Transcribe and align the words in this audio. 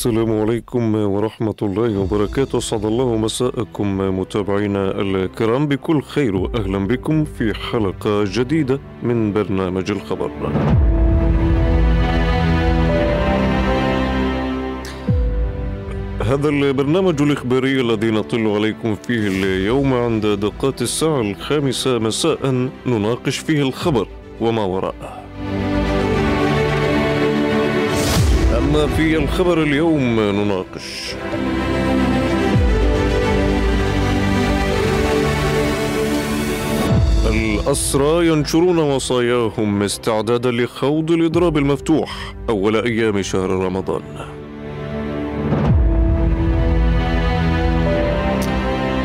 السلام 0.00 0.40
عليكم 0.40 0.94
ورحمة 0.94 1.54
الله 1.62 1.98
وبركاته. 1.98 2.58
أسعد 2.58 2.84
الله 2.84 3.16
مساءكم 3.16 4.18
متابعينا 4.20 5.00
الكرام. 5.00 5.66
بكل 5.66 6.02
خير 6.02 6.36
وأهلا 6.36 6.86
بكم 6.86 7.24
في 7.24 7.54
حلقة 7.54 8.24
جديدة 8.24 8.80
من 9.02 9.32
برنامج 9.32 9.90
الخبر. 9.90 10.30
هذا 16.20 16.48
البرنامج 16.48 17.22
الإخباري 17.22 17.80
الذي 17.80 18.10
نطل 18.10 18.46
عليكم 18.46 18.94
فيه 18.94 19.28
اليوم 19.28 19.94
عند 19.94 20.26
دقات 20.26 20.82
الساعة 20.82 21.20
الخامسة 21.20 21.98
مساء. 21.98 22.68
نناقش 22.86 23.38
فيه 23.38 23.62
الخبر 23.62 24.06
وما 24.40 24.64
وراءه. 24.64 25.19
أما 28.70 28.86
في 28.86 29.16
الخبر 29.16 29.62
اليوم 29.62 30.20
نناقش. 30.20 31.14
الأسرى 37.30 38.26
ينشرون 38.28 38.78
وصاياهم 38.78 39.82
استعدادا 39.82 40.50
لخوض 40.50 41.10
الإضراب 41.10 41.58
المفتوح 41.58 42.34
أول 42.48 42.76
أيام 42.76 43.22
شهر 43.22 43.50
رمضان. 43.50 44.02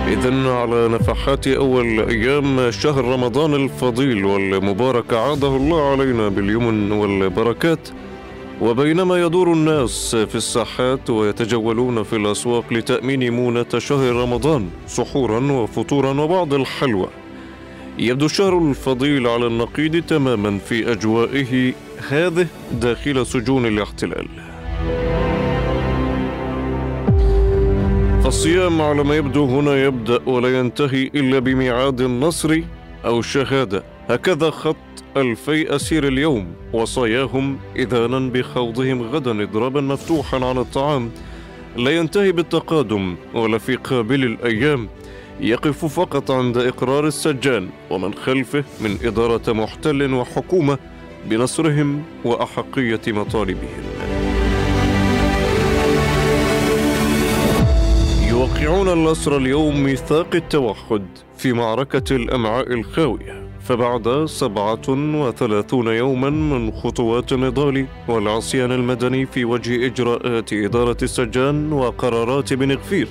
إذا 0.07 0.50
على 0.52 0.88
نفحات 0.88 1.47
أول 1.47 2.00
أيام 2.00 2.72
شهر 2.72 3.05
رمضان 3.05 3.53
الفضيل 3.53 4.25
والمبارك 4.25 5.13
عاده 5.13 5.55
الله 5.55 5.91
علينا 5.91 6.29
باليمن 6.29 6.91
والبركات. 6.91 7.89
وبينما 8.61 9.22
يدور 9.22 9.53
الناس 9.53 10.16
في 10.16 10.36
الساحات 10.36 11.09
ويتجولون 11.09 12.03
في 12.03 12.16
الأسواق 12.16 12.73
لتأمين 12.73 13.34
مونة 13.34 13.66
شهر 13.78 14.16
رمضان 14.16 14.70
سحورا 14.88 15.52
وفطورا 15.52 16.22
وبعض 16.22 16.53
الحلوى. 16.53 17.08
يبدو 18.00 18.25
الشهر 18.25 18.58
الفضيل 18.58 19.28
على 19.28 19.47
النقيض 19.47 20.03
تماما 20.03 20.58
في 20.58 20.92
أجوائه 20.92 21.73
هذه 22.09 22.47
داخل 22.72 23.25
سجون 23.25 23.66
الاحتلال. 23.66 24.28
فالصيام 28.23 28.81
على 28.81 29.03
ما 29.03 29.16
يبدو 29.16 29.45
هنا 29.45 29.84
يبدأ 29.84 30.19
ولا 30.25 30.59
ينتهي 30.59 31.03
إلا 31.16 31.40
بميعاد 31.40 32.02
النصر 32.02 32.62
أو 33.06 33.19
الشهادة. 33.19 33.84
هكذا 34.09 34.50
خط 34.50 34.75
ألفي 35.17 35.75
أسير 35.75 36.08
اليوم 36.08 36.47
وصاياهم 36.73 37.58
إذانا 37.75 38.19
بخوضهم 38.19 39.02
غدا 39.02 39.44
إضرابا 39.44 39.81
مفتوحا 39.81 40.45
عن 40.45 40.57
الطعام. 40.57 41.11
لا 41.77 41.91
ينتهي 41.91 42.31
بالتقادم 42.31 43.16
ولا 43.33 43.57
في 43.57 43.75
قابل 43.75 44.23
الأيام. 44.23 44.89
يقف 45.39 45.85
فقط 45.85 46.31
عند 46.31 46.57
إقرار 46.57 47.07
السجان 47.07 47.69
ومن 47.89 48.13
خلفه 48.13 48.63
من 48.81 48.97
إدارة 49.03 49.53
محتل 49.53 50.13
وحكومة 50.13 50.78
بنصرهم 51.29 52.03
وأحقية 52.25 53.01
مطالبهم. 53.07 53.84
يوقعون 58.29 58.90
الأسرى 58.90 59.38
اليوم 59.38 59.84
ميثاق 59.84 60.35
التوحد 60.35 61.06
في 61.38 61.53
معركة 61.53 62.16
الأمعاء 62.16 62.73
الخاوية. 62.73 63.44
فبعد 63.66 64.26
سبعة 64.26 64.90
وثلاثون 64.90 65.88
يوما 65.88 66.30
من 66.30 66.72
خطوات 66.72 67.34
النضال 67.34 67.86
والعصيان 68.08 68.72
المدني 68.72 69.26
في 69.26 69.46
وجه 69.46 69.86
إجراءات 69.86 70.53
إدارة 70.53 70.98
السجان 71.02 71.74
وقرارات 71.74 72.53
بن 72.53 72.72
غفير 72.72 73.08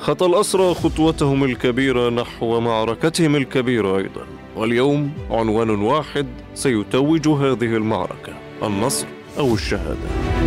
خطى 0.00 0.26
الأسرى 0.26 0.74
خطوتهم 0.74 1.44
الكبيرة 1.44 2.10
نحو 2.10 2.60
معركتهم 2.60 3.36
الكبيرة 3.36 3.98
أيضا. 3.98 4.26
واليوم 4.56 5.12
عنوان 5.30 5.70
واحد 5.70 6.26
سيتوج 6.54 7.28
هذه 7.28 7.76
المعركة 7.76 8.32
النصر 8.62 9.06
أو 9.38 9.54
الشهادة. 9.54 10.37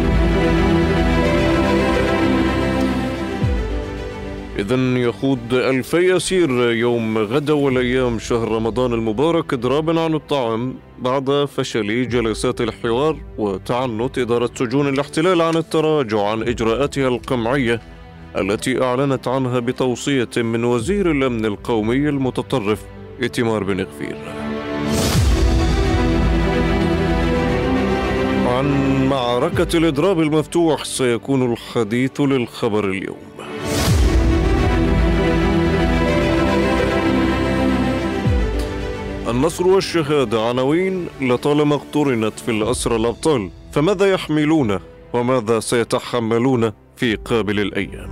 إذا 4.62 4.98
يخوض 4.98 5.54
ألفي 5.54 6.18
أسير 6.18 6.72
يوم 6.72 7.18
غدا 7.18 7.54
والأيام 7.54 8.20
شهر 8.20 8.52
رمضان 8.52 8.94
المبارك 8.94 9.54
إضرابا 9.54 10.02
عن 10.02 10.14
الطعام 10.14 10.74
بعد 11.00 11.46
فشل 11.56 12.08
جلسات 12.08 12.62
الحوار 12.62 13.18
وتعنت 13.38 14.18
إدارة 14.18 14.50
سجون 14.56 14.90
الاحتلال 14.90 15.42
عن 15.42 15.56
التراجع 15.56 16.24
عن 16.28 16.42
إجراءاتها 16.42 17.08
القمعية 17.08 17.82
التي 18.38 18.84
أعلنت 18.84 19.28
عنها 19.28 19.60
بتوصية 19.60 20.30
من 20.38 20.64
وزير 20.64 21.12
الأمن 21.12 21.46
القومي 21.46 22.10
المتطرف 22.10 22.80
إتمار 23.22 23.64
بن 23.64 23.82
غفير. 23.82 24.18
عن 28.48 28.68
معركة 29.10 29.78
الإضراب 29.78 30.20
المفتوح 30.20 30.84
سيكون 30.84 31.52
الحديث 31.52 32.22
للخبر 32.22 32.90
اليوم. 32.90 33.51
النصر 39.32 39.68
والشهادة 39.68 40.42
عناوين 40.42 41.08
لطالما 41.22 41.76
اقترنت 41.76 42.40
في 42.40 42.52
الأسرى 42.52 42.96
الأبطال 42.96 43.50
فماذا 43.72 44.12
يحملون 44.12 44.80
وماذا 45.14 45.60
سيتحملون 45.60 46.72
في 46.96 47.16
قابل 47.16 47.60
الأيام؟ 47.60 48.10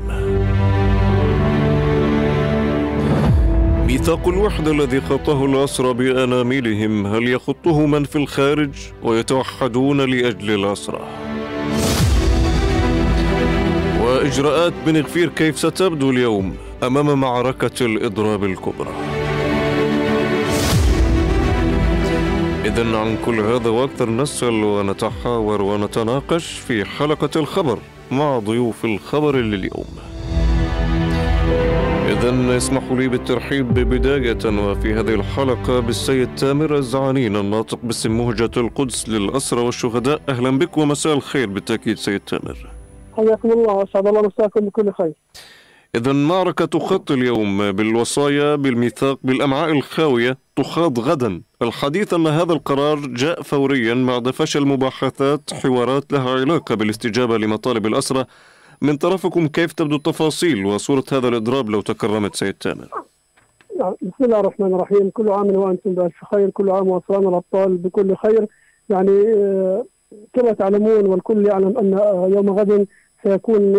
ميثاق 3.87 4.27
الوحدة 4.27 4.71
الذي 4.71 5.01
خطاه 5.01 5.45
الأسرى 5.45 5.93
بأناملهم 5.93 7.07
هل 7.07 7.27
يخطه 7.29 7.85
من 7.85 8.03
في 8.03 8.15
الخارج 8.15 8.71
ويتوحدون 9.03 10.01
لأجل 10.01 10.51
الأسرى؟ 10.51 11.07
وإجراءات 14.01 14.73
بن 14.85 15.01
غفير 15.01 15.29
كيف 15.29 15.59
ستبدو 15.59 16.09
اليوم 16.09 16.55
أمام 16.83 17.21
معركة 17.21 17.85
الإضراب 17.85 18.43
الكبرى؟ 18.43 19.08
إذا 22.69 22.97
عن 22.97 23.17
كل 23.25 23.39
هذا 23.39 23.69
وأكثر 23.69 24.09
نسأل 24.09 24.63
ونتحاور 24.63 25.61
ونتناقش 25.61 26.59
في 26.59 26.85
حلقة 26.85 27.29
الخبر 27.35 27.79
مع 28.11 28.39
ضيوف 28.39 28.85
الخبر 28.85 29.35
لليوم. 29.35 29.85
إذا 32.07 32.57
اسمحوا 32.57 32.97
لي 32.97 33.07
بالترحيب 33.07 33.73
بداية 33.73 34.37
وفي 34.45 34.93
هذه 34.93 35.13
الحلقة 35.13 35.79
بالسيد 35.79 36.35
تامر 36.35 36.75
الزعانين 36.75 37.35
الناطق 37.35 37.79
باسم 37.83 38.17
مهجة 38.17 38.51
القدس 38.57 39.09
للأسرى 39.09 39.61
والشهداء. 39.61 40.21
أهلا 40.29 40.57
بك 40.57 40.77
ومساء 40.77 41.13
الخير 41.13 41.49
بالتأكيد 41.49 41.97
سيد 41.97 42.19
تامر. 42.19 42.57
حياكم 43.17 43.51
الله 43.51 43.73
وأسعد 43.73 44.07
الله 44.07 44.21
مساكم 44.21 44.59
بكل 44.59 44.91
خير. 44.91 45.13
إذا 45.95 46.13
معركة 46.13 46.65
تخط 46.65 47.11
اليوم 47.11 47.71
بالوصايا 47.71 48.55
بالميثاق 48.55 49.19
بالأمعاء 49.23 49.71
الخاوية 49.71 50.37
تخاض 50.55 50.99
غدا. 50.99 51.41
الحديث 51.61 52.13
أن 52.13 52.27
هذا 52.27 52.53
القرار 52.53 52.99
جاء 52.99 53.41
فوريا 53.41 53.93
بعد 53.93 54.29
فشل 54.29 54.65
مباحثات 54.65 55.53
حوارات 55.53 56.13
لها 56.13 56.29
علاقة 56.29 56.75
بالاستجابة 56.75 57.37
لمطالب 57.37 57.87
الأسرة 57.87 58.27
من 58.81 58.97
طرفكم 58.97 59.47
كيف 59.47 59.73
تبدو 59.73 59.95
التفاصيل 59.95 60.65
وصورة 60.65 61.03
هذا 61.11 61.27
الإضراب 61.27 61.69
لو 61.69 61.81
تكرمت 61.81 62.35
سيد 62.35 62.53
تامر؟ 62.53 62.87
بسم 64.01 64.23
الله 64.25 64.39
الرحمن 64.39 64.73
الرحيم. 64.73 65.09
كل 65.09 65.29
عام 65.29 65.47
وأنتم 65.47 65.93
بألف 65.93 66.25
خير 66.31 66.49
كل 66.49 66.69
عام 66.69 66.87
وأسرانا 66.87 67.29
الأبطال 67.29 67.77
بكل 67.77 68.15
خير. 68.15 68.45
يعني 68.89 69.23
كما 70.33 70.53
تعلمون 70.53 71.05
والكل 71.05 71.45
يعلم 71.45 71.77
أن 71.77 71.91
يوم 72.33 72.49
غد 72.49 72.87
سيكون 73.23 73.75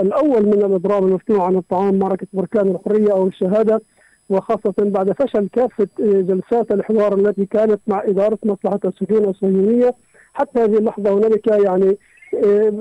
الأول 0.00 0.46
من 0.46 0.52
الإضراب 0.52 1.04
المفتوح 1.04 1.42
عن 1.44 1.56
الطعام 1.56 1.98
معركة 1.98 2.26
بركان 2.32 2.68
الحرية 2.68 3.12
أو 3.12 3.26
الشهادة 3.26 3.82
وخاصة 4.30 4.74
بعد 4.78 5.12
فشل 5.12 5.48
كافة 5.52 5.88
جلسات 5.98 6.72
الحوار 6.72 7.14
التي 7.14 7.46
كانت 7.46 7.80
مع 7.86 8.02
إدارة 8.04 8.38
مصلحة 8.44 8.80
السجون 8.84 9.24
الصهيونية. 9.24 9.94
حتى 10.34 10.60
هذه 10.60 10.78
اللحظة 10.78 11.18
هنالك 11.18 11.46
يعني 11.46 11.98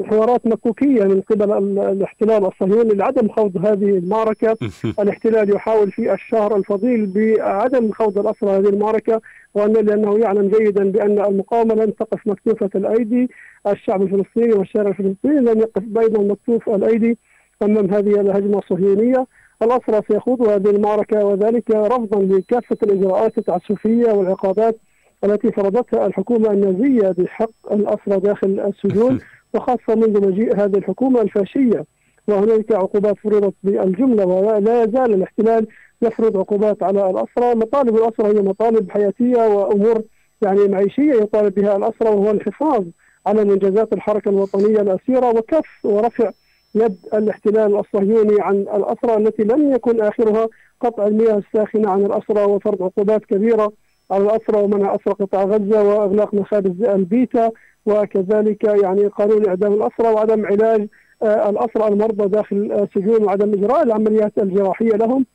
حوارات 0.09 0.47
مكوكية 0.47 1.03
من 1.03 1.21
قبل 1.21 1.51
الاحتلال 1.79 2.45
الصهيوني 2.45 2.93
لعدم 2.93 3.29
خوض 3.29 3.65
هذه 3.65 3.89
المعركة، 3.97 4.57
الاحتلال 5.01 5.55
يحاول 5.55 5.91
في 5.91 6.13
الشهر 6.13 6.55
الفضيل 6.55 7.05
بعدم 7.05 7.91
خوض 7.91 8.17
الاسرى 8.17 8.49
هذه 8.49 8.69
المعركة 8.69 9.21
وان 9.53 9.73
لأنه 9.73 10.19
يعلم 10.19 10.47
جيدا 10.47 10.91
بأن 10.91 11.25
المقاومة 11.25 11.75
لن 11.75 11.95
تقف 11.95 12.27
مكتوفة 12.27 12.69
الأيدي، 12.75 13.29
الشعب 13.67 14.01
الفلسطيني 14.01 14.53
والشارع 14.53 14.89
الفلسطيني 14.89 15.39
لن 15.39 15.59
يقف 15.59 15.83
أيضا 15.99 16.23
مكتوف 16.23 16.69
الأيدي 16.69 17.17
أمام 17.61 17.93
هذه 17.93 18.21
الهجمة 18.21 18.57
الصهيونية، 18.59 19.27
الاسرى 19.61 20.01
سيخوضوا 20.07 20.55
هذه 20.55 20.69
المعركة 20.69 21.25
وذلك 21.25 21.71
رفضا 21.71 22.21
لكافة 22.21 22.77
الإجراءات 22.83 23.37
التعسفية 23.37 24.11
والعقابات 24.11 24.75
التي 25.23 25.51
فرضتها 25.51 26.05
الحكومة 26.05 26.51
النازية 26.51 27.11
بحق 27.17 27.71
الاسرى 27.71 28.19
داخل 28.19 28.59
السجون. 28.59 29.19
وخاصة 29.57 29.95
منذ 29.95 30.27
مجيء 30.27 30.55
هذه 30.63 30.77
الحكومة 30.77 31.21
الفاشية 31.21 31.85
وهنالك 32.27 32.71
عقوبات 32.71 33.17
فرضت 33.17 33.53
بالجملة 33.63 34.25
ولا 34.25 34.83
يزال 34.83 35.13
الاحتلال 35.13 35.67
يفرض 36.01 36.37
عقوبات 36.37 36.83
على 36.83 37.09
الأسرى. 37.09 37.55
مطالب 37.55 37.95
الأسرى 37.97 38.27
هي 38.37 38.41
مطالب 38.41 38.91
حياتية 38.91 39.37
وأمور 39.47 40.01
يعني 40.41 40.67
معيشية 40.67 41.13
يطالب 41.13 41.53
بها 41.55 41.75
الأسرى 41.77 42.09
وهو 42.09 42.31
الحفاظ 42.31 42.83
على 43.27 43.45
منجزات 43.45 43.93
الحركة 43.93 44.29
الوطنية 44.29 44.81
الأسيرة 44.81 45.29
وكف 45.29 45.67
ورفع 45.83 46.31
يد 46.75 46.95
الاحتلال 47.13 47.75
الصهيوني 47.75 48.41
عن 48.41 48.55
الأسرى 48.55 49.17
التي 49.17 49.43
لم 49.43 49.73
يكن 49.73 50.01
آخرها 50.01 50.47
قطع 50.81 51.07
المياه 51.07 51.37
الساخنة 51.37 51.89
عن 51.89 52.05
الأسرى 52.05 52.43
وفرض 52.43 52.83
عقوبات 52.83 53.25
كبيرة 53.25 53.71
على 54.11 54.23
الأسرى 54.23 54.61
ومنع 54.61 54.95
أسرى 54.95 55.13
قطاع 55.13 55.43
غزة 55.43 55.83
وإغلاق 55.83 56.33
مخابز 56.33 56.83
البيتا 56.83 57.51
وكذلك 57.87 58.63
يعني 58.63 59.07
قانون 59.07 59.47
إعدام 59.47 59.73
الأسرى 59.73 60.07
وعدم 60.07 60.45
علاج 60.45 60.87
آه، 61.23 61.49
الأسرى 61.49 61.87
المرضى 61.87 62.27
داخل 62.27 62.71
السجون 62.71 63.23
وعدم 63.23 63.53
إجراء 63.53 63.83
العمليات 63.83 64.31
الجراحية 64.37 64.91
لهم. 64.91 65.25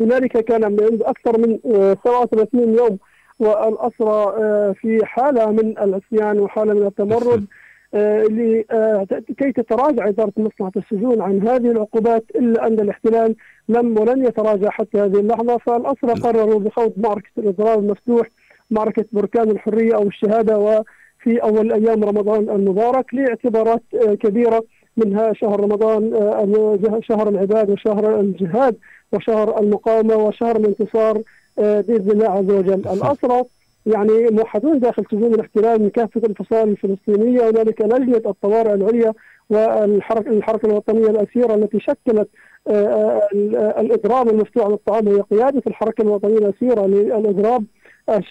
هنالك 0.00 0.44
كان 0.44 0.72
من 0.72 0.98
أكثر 1.02 1.38
من 1.38 1.58
37 2.04 2.60
آه، 2.60 2.76
يوم 2.76 2.98
والأسرى 3.38 4.34
آه، 4.42 4.74
في 4.80 5.04
حالة 5.04 5.50
من 5.50 5.78
العصيان 5.78 6.38
وحالة 6.38 6.74
من 6.74 6.86
التمرد 6.86 7.46
لكي 9.10 9.52
تتراجع 9.52 10.08
إدارة 10.08 10.32
مصلحة 10.36 10.72
السجون 10.76 11.22
عن 11.22 11.48
هذه 11.48 11.70
العقوبات 11.70 12.24
إلا 12.34 12.66
ان 12.66 12.80
الاحتلال 12.80 13.34
لم 13.68 13.98
ولن 13.98 14.24
يتراجع 14.26 14.70
حتى 14.70 14.98
هذه 14.98 15.20
اللحظة 15.20 15.58
فالأسرى 15.58 16.12
قرروا 16.12 16.60
بخوض 16.60 16.92
معركة 16.96 17.30
الاضرار 17.38 17.78
المفتوح 17.78 18.28
معركة 18.70 19.04
بركان 19.12 19.50
الحرية 19.50 19.94
أو 19.94 20.02
الشهادة 20.02 20.58
و 20.58 20.82
في 21.24 21.38
أول 21.38 21.72
أيام 21.72 22.04
رمضان 22.04 22.50
المبارك 22.50 23.14
لاعتبارات 23.14 23.82
آه، 23.94 24.14
كبيرة 24.14 24.64
منها 24.96 25.32
شهر 25.32 25.60
رمضان 25.60 26.14
آه، 26.14 27.00
شهر 27.02 27.28
العباد 27.28 27.70
وشهر 27.70 28.20
الجهاد 28.20 28.76
وشهر 29.12 29.60
المقاومة 29.60 30.16
وشهر 30.16 30.56
الانتصار 30.56 31.22
آه، 31.58 31.80
بإذن 31.80 32.10
الله 32.10 32.30
عز 32.30 32.50
وجل. 32.50 32.74
الأسرى 32.74 33.44
يعني 33.86 34.28
موحدون 34.30 34.78
داخل 34.78 35.04
سجون 35.10 35.34
الاحتلال 35.34 35.82
من 35.82 35.88
كافة 35.88 36.20
الفصائل 36.24 36.68
الفلسطينية 36.68 37.50
هنالك 37.50 37.80
لجنة 37.80 38.22
الطوارئ 38.26 38.74
العليا 38.74 39.12
والحركة 39.50 40.30
الحركة 40.30 40.66
الوطنية 40.66 41.10
الأسيرة 41.10 41.54
التي 41.54 41.80
شكلت 41.80 42.28
الإضراب 43.80 44.28
المفتوح 44.28 44.64
على 44.64 44.74
الطعام 44.74 45.08
هي 45.08 45.20
قيادة 45.20 45.62
الحركة 45.66 46.02
الوطنية 46.02 46.38
الأسيرة 46.38 46.86
للإضراب 46.86 47.64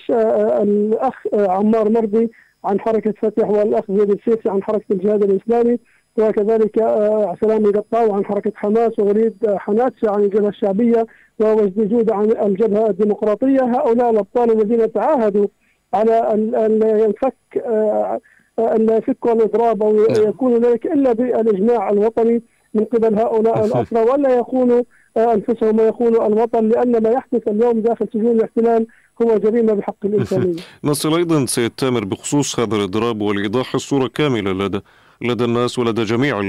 الأخ 0.09 1.27
عمار 1.33 1.89
مرضي 1.89 2.29
عن 2.65 2.79
حركة 2.79 3.13
فتح 3.21 3.49
والأخ 3.49 3.83
زيد 3.91 4.11
السيسي 4.11 4.49
عن 4.49 4.63
حركة 4.63 4.85
الجهاد 4.91 5.23
الإسلامي 5.23 5.79
وكذلك 6.17 6.79
آه، 6.79 7.35
سلامي 7.41 7.65
قطاو 7.65 8.13
عن 8.13 8.25
حركة 8.25 8.51
حماس 8.55 8.99
ووليد 8.99 9.35
حناتشة 9.57 10.11
عن 10.11 10.23
الجبهة 10.23 10.49
الشعبية 10.49 11.05
ووجد 11.39 11.89
جود 11.89 12.11
عن 12.11 12.31
الجبهة 12.31 12.89
الديمقراطية 12.89 13.63
هؤلاء 13.63 14.09
الأبطال 14.09 14.51
الذين 14.51 14.91
تعاهدوا 14.91 15.47
على 15.93 16.33
أن 16.65 16.81
ينفك 16.83 17.35
آه، 17.65 18.19
أن 18.59 18.89
يفكوا 18.89 19.33
الإضراب 19.33 19.83
أو 19.83 19.93
نعم. 19.93 20.29
يكون 20.29 20.57
ذلك 20.57 20.85
إلا 20.85 21.13
بالإجماع 21.13 21.89
الوطني 21.89 22.43
من 22.73 22.85
قبل 22.85 23.19
هؤلاء 23.19 23.65
الأسرى 23.65 23.99
ولا 24.01 24.39
يخونوا 24.39 24.83
آه، 25.17 25.33
أنفسهم 25.33 25.79
ويخونوا 25.79 26.27
الوطن 26.27 26.69
لأن 26.69 27.03
ما 27.03 27.09
يحدث 27.09 27.47
اليوم 27.47 27.79
داخل 27.79 28.07
سجون 28.13 28.31
الاحتلال 28.31 28.87
هو 29.21 29.37
جريمة 29.37 29.73
بحق 29.73 30.05
الإنسانية. 30.05 30.55
نصل 30.83 31.13
أيضا 31.15 31.45
سيد 31.45 31.71
تامر 31.71 32.05
بخصوص 32.05 32.59
هذا 32.59 32.75
الإضراب 32.75 33.21
والإيضاح 33.21 33.75
الصورة 33.75 34.07
كاملة 34.07 34.51
لدى 34.51 34.79
لدى 35.21 35.43
الناس 35.45 35.79
ولدى 35.79 36.03
جميع 36.03 36.39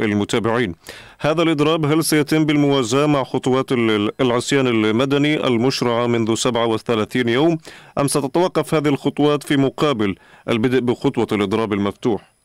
المتابعين. 0.00 0.74
هذا 1.20 1.42
الإضراب 1.42 1.84
هل 1.84 2.04
سيتم 2.04 2.44
بالموازاة 2.44 3.06
مع 3.06 3.24
خطوات 3.24 3.72
العصيان 4.20 4.66
المدني 4.66 5.46
المشرعة 5.46 6.06
منذ 6.06 6.34
37 6.34 7.28
يوم 7.28 7.58
أم 7.98 8.08
ستتوقف 8.08 8.74
هذه 8.74 8.88
الخطوات 8.88 9.42
في 9.42 9.56
مقابل 9.56 10.14
البدء 10.48 10.80
بخطوة 10.80 11.26
الإضراب 11.32 11.72
المفتوح؟ 11.72 12.35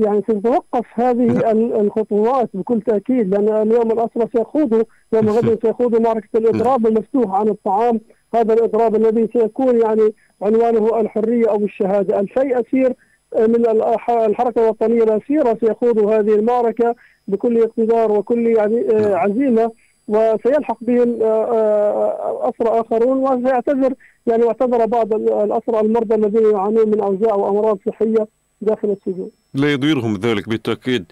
يعني 0.00 0.22
ستتوقف 0.22 0.86
هذه 0.94 1.52
الخطوات 1.80 2.48
بكل 2.54 2.80
تأكيد 2.80 3.34
لأن 3.34 3.48
اليوم 3.48 3.90
الاسرى 3.90 4.28
سيخوضوا 4.36 4.82
يوم 5.12 5.28
غد 5.28 5.58
سيخوضوا 5.62 6.00
معركة 6.00 6.28
الإضراب 6.38 6.86
المفتوح 6.86 7.34
عن 7.34 7.48
الطعام. 7.48 8.00
هذا 8.34 8.54
الإضراب 8.54 8.94
الذي 8.94 9.28
سيكون 9.32 9.80
يعني 9.80 10.14
عنوانه 10.42 11.00
الحرية 11.00 11.50
أو 11.50 11.64
الشهادة، 11.64 12.20
الفي 12.20 12.60
أسير 12.60 12.94
من 13.38 13.66
الحركة 14.08 14.62
الوطنية 14.62 15.02
الأسيرة 15.02 15.58
سيخوضوا 15.60 16.14
هذه 16.14 16.34
المعركة 16.34 16.94
بكل 17.28 17.62
اقتدار 17.62 18.12
وكل 18.12 18.46
يعني 18.46 18.90
آه، 18.90 19.08
نعم. 19.08 19.14
عزيمة 19.14 19.72
وسيلحق 20.08 20.76
بهم 20.80 21.22
آه، 21.22 21.26
آه، 21.26 22.50
أسرى 22.50 22.80
آخرون 22.80 23.18
وسيعتذر 23.18 23.94
يعني 24.26 24.42
واعتذر 24.42 24.86
بعض 24.86 25.14
الأسرى 25.14 25.80
المرضى 25.80 26.14
الذين 26.14 26.50
يعانون 26.50 26.88
من 26.88 27.00
أوجاع 27.00 27.34
وأمراض 27.34 27.78
صحية. 27.86 28.26
داخل 28.64 28.96
السجون. 28.96 29.30
لا 29.54 29.72
يضيرهم 29.72 30.16
ذلك 30.16 30.48
بالتأكيد. 30.48 31.04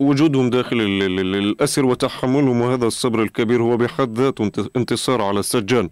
وجودهم 0.00 0.50
داخل 0.50 0.76
الأسر 0.80 1.86
وتحملهم 1.86 2.60
وهذا 2.60 2.86
الصبر 2.86 3.22
الكبير 3.22 3.62
هو 3.62 3.76
بحد 3.76 4.18
ذاته 4.18 4.50
انتصار 4.76 5.22
على 5.22 5.40
السجان. 5.40 5.88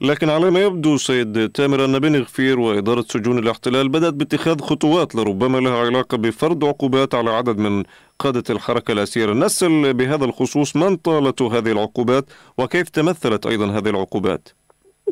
لكن 0.00 0.28
على 0.30 0.50
ما 0.50 0.60
يبدو 0.62 0.96
سيد 0.96 1.48
تامر 1.48 1.84
أن 1.84 1.98
بن 1.98 2.20
غفير 2.20 2.60
وإدارة 2.60 3.04
سجون 3.08 3.38
الاحتلال 3.38 3.88
بدأت 3.88 4.14
باتخاذ 4.14 4.60
خطوات 4.60 5.14
لربما 5.14 5.58
لها 5.58 5.78
علاقة 5.78 6.16
بفرض 6.16 6.64
عقوبات 6.64 7.14
على 7.14 7.30
عدد 7.30 7.58
من 7.58 7.84
قادة 8.18 8.44
الحركة 8.50 8.92
الأسيرة 8.92 9.32
نسأل 9.32 9.94
بهذا 9.94 10.24
الخصوص 10.24 10.76
من 10.76 10.96
طالت 10.96 11.42
هذه 11.42 11.72
العقوبات 11.72 12.24
وكيف 12.58 12.88
تمثلت 12.88 13.46
أيضا 13.46 13.66
هذه 13.66 13.88
العقوبات 13.88 14.48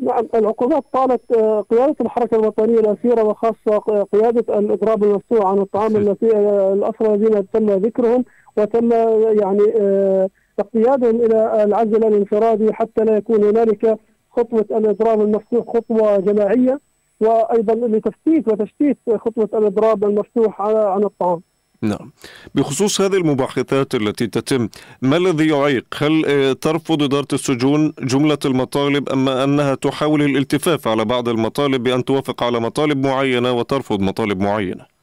نعم 0.03 0.29
العقوبات 0.35 0.85
طالت 0.93 1.33
آه، 1.33 1.61
قيادة 1.61 1.97
الحركة 2.01 2.37
الوطنية 2.37 2.79
الأسيرة 2.81 3.23
وخاصة 3.23 3.79
قيادة 4.13 4.59
الإضراب 4.59 5.05
المفتوح 5.05 5.47
عن 5.47 5.59
الطعام 5.59 5.97
التي 5.97 6.37
آه، 6.37 6.73
الأسرى 6.73 7.15
الذين 7.15 7.51
تم 7.51 7.71
ذكرهم 7.71 8.25
وتم 8.57 8.93
يعني 9.41 9.73
آه، 9.81 10.29
اقتيادهم 10.59 11.17
إلى 11.17 11.65
العزل 11.65 12.05
الانفرادي 12.05 12.73
حتى 12.73 13.05
لا 13.05 13.17
يكون 13.17 13.45
هنالك 13.45 13.99
خطوة 14.31 14.67
الإضراب 14.71 15.21
المفتوح 15.21 15.67
خطوة 15.77 16.19
جماعية 16.19 16.81
وأيضا 17.21 17.75
لتفتيت 17.75 18.49
وتشتيت 18.49 18.99
خطوة 19.17 19.49
الإضراب 19.55 20.05
المفتوح 20.05 20.61
عن 20.63 21.05
الطعام. 21.05 21.41
نعم. 21.85 22.13
بخصوص 22.55 23.01
هذه 23.01 23.17
المباحثات 23.17 23.95
التي 23.95 24.27
تتم 24.27 24.69
ما 25.03 25.17
الذي 25.17 25.49
يعيق؟ 25.49 25.87
هل 25.97 26.25
آه، 26.27 26.53
ترفض 26.53 27.03
إدارة 27.03 27.29
السجون 27.33 27.93
جملة 27.99 28.39
المطالب 28.45 29.09
أم 29.09 29.29
أنها 29.29 29.75
تحاول 29.75 30.23
الالتفاف 30.23 30.89
على 30.89 31.05
بعض 31.05 31.29
المطالب 31.29 31.83
بأن 31.83 32.05
توافق 32.05 32.43
على 32.43 32.61
مطالب 32.61 33.07
معينة 33.07 33.53
وترفض 33.53 34.01
مطالب 34.01 34.41
معينة؟ 34.41 34.95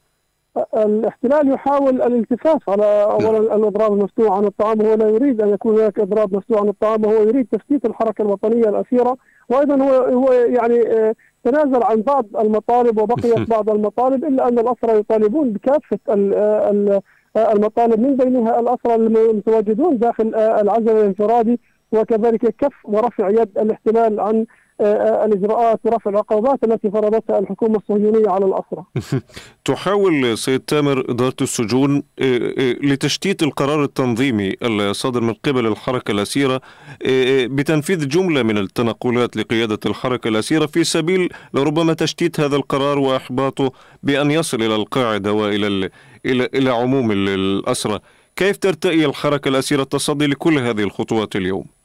الاحتلال 0.76 1.52
يحاول 1.52 2.02
الالتفاف 2.02 2.70
على 2.70 3.02
اولا 3.02 3.32
نعم. 3.32 3.42
الأضراب 3.42 3.92
المفتوح 3.92 4.32
عن 4.32 4.44
الطعام 4.44 4.82
هو 4.82 4.94
لا 4.94 5.08
يريد 5.08 5.40
أن 5.40 5.48
يكون 5.48 5.80
هناك 5.80 5.98
أضراب 5.98 6.36
مفتوح 6.36 6.60
عن 6.60 6.68
الطعام 6.68 7.04
هو 7.04 7.22
يريد 7.22 7.46
تفتيت 7.52 7.84
الحركة 7.84 8.22
الوطنية 8.22 8.68
الاسيره 8.68 9.16
وأيضا 9.48 9.76
هو 9.76 9.92
هو 10.04 10.32
يعني 10.32 10.88
آه، 10.88 11.14
تنازل 11.44 11.82
عن 11.82 12.02
بعض 12.02 12.26
المطالب 12.36 12.98
وبقيت 12.98 13.48
بعض 13.54 13.70
المطالب 13.70 14.24
إلا 14.24 14.48
أن 14.48 14.58
الأسرى 14.58 14.98
يطالبون 14.98 15.50
بكافة 15.50 15.98
آه، 16.08 17.52
المطالب. 17.52 18.00
من 18.00 18.16
بينها 18.16 18.60
الأسرى 18.60 18.94
المتواجدون 18.94 19.98
داخل 19.98 20.34
آه، 20.34 20.60
العزل 20.60 20.90
الانفرادي 20.90 21.60
وكذلك 21.92 22.54
كف 22.56 22.74
ورفع 22.84 23.28
يد 23.28 23.58
الاحتلال 23.58 24.20
عن 24.20 24.46
الإجراءات 24.80 25.80
ورفع 25.84 26.10
العقوبات 26.10 26.64
التي 26.64 26.90
فرضتها 26.90 27.38
الحكومة 27.38 27.76
الصهيونية 27.76 28.28
على 28.28 28.44
الأسرى. 28.44 28.84
تحاول 29.64 30.38
سيد 30.38 30.60
تامر 30.60 31.10
إدارة 31.10 31.34
السجون 31.40 32.02
آه، 32.18 32.54
آه، 32.58 32.72
لتشتيت 32.82 33.42
القرار 33.42 33.84
التنظيمي 33.84 34.56
الصادر 34.62 35.20
من 35.20 35.34
قبل 35.34 35.66
الحركة 35.66 36.10
الأسيرة 36.10 36.60
آه، 37.06 37.46
بتنفيذ 37.46 38.08
جملة 38.08 38.42
من 38.42 38.58
التنقلات 38.58 39.36
لقيادة 39.36 39.78
الحركة 39.86 40.28
الأسيرة 40.28 40.66
في 40.66 40.84
سبيل 40.84 41.28
لربما 41.54 41.94
تشتيت 41.94 42.40
هذا 42.40 42.56
القرار 42.56 42.98
وإحباطه 42.98 43.72
بأن 44.02 44.30
يصل 44.30 44.62
إلى 44.62 44.74
القاعدة 44.74 45.32
وإلى 45.32 45.90
إلى 46.26 46.48
إلى 46.54 46.70
عموم 46.70 47.12
الأسرة 47.12 48.00
كيف 48.36 48.56
ترتئي 48.56 49.06
الحركة 49.06 49.48
الأسيرة 49.48 49.82
التصدي 49.82 50.26
لكل 50.26 50.58
هذه 50.58 50.82
الخطوات 50.82 51.36
اليوم؟ 51.36 51.81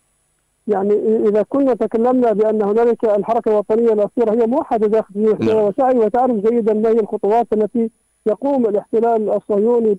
يعني 0.68 0.94
إذا 1.30 1.42
كنا 1.50 1.74
تكلمنا 1.74 2.34
بأن 2.34 2.62
هنالك 2.62 3.06
الحركة 3.06 3.50
الوطنية 3.52 3.94
الأخيرة 3.94 4.32
هي 4.42 4.48
موحدة 4.48 4.88
داخل 4.88 5.36
نعم. 5.40 5.58
وسعي 5.64 5.98
وتعرف 6.00 6.36
جيدا 6.36 6.74
ما 6.74 6.90
هي 6.90 7.00
الخطوات 7.00 7.48
التي 7.54 7.90
يقوم 8.26 8.66
الاحتلال 8.66 9.30
الصهيوني 9.30 9.96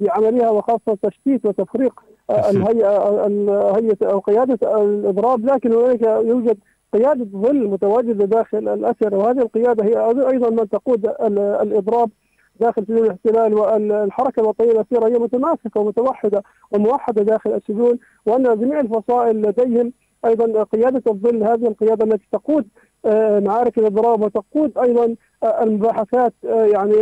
بعملها 0.00 0.50
وخاصة 0.50 0.98
تشتيت 1.02 1.46
وتفريق 1.46 2.00
الهيئة 2.30 3.26
الهيئه 3.26 3.96
أو 4.12 4.18
قيادة 4.18 4.82
الإضراب 4.82 5.46
لكن 5.46 5.72
هنالك 5.72 6.02
يوجد 6.02 6.58
قيادة 6.92 7.26
ظل 7.32 7.68
متواجدة 7.68 8.24
داخل 8.24 8.68
الاسر 8.68 9.14
وهذه 9.14 9.38
القيادة 9.38 9.84
هي 9.84 10.10
أيضا 10.30 10.50
من 10.50 10.68
تقود 10.68 11.06
ال- 11.06 11.38
الإضراب 11.38 12.10
داخل 12.60 12.84
سجون 12.86 13.04
الاحتلال 13.04 13.54
والحركه 13.54 14.40
الوطنية 14.40 14.70
الأسيرة 14.70 15.08
هي 15.08 15.18
متماسكة 15.18 15.80
ومتوحدة 15.80 16.42
وموحدة 16.72 17.22
داخل 17.22 17.54
السجون 17.54 17.98
وأن 18.26 18.60
جميع 18.60 18.80
الفصائل 18.80 19.42
لديهم 19.42 19.92
أيضا 20.24 20.62
قيادة 20.62 21.02
الظل 21.06 21.42
هذه 21.42 21.66
القيادة 21.68 22.04
التي 22.04 22.26
تقود 22.32 22.68
آه، 23.04 23.40
معارك 23.40 23.78
الإضراب 23.78 24.22
وتقود 24.22 24.78
أيضا 24.78 25.16
آه، 25.42 25.62
المباحثات 25.62 26.32
آه، 26.44 26.64
يعني 26.64 26.92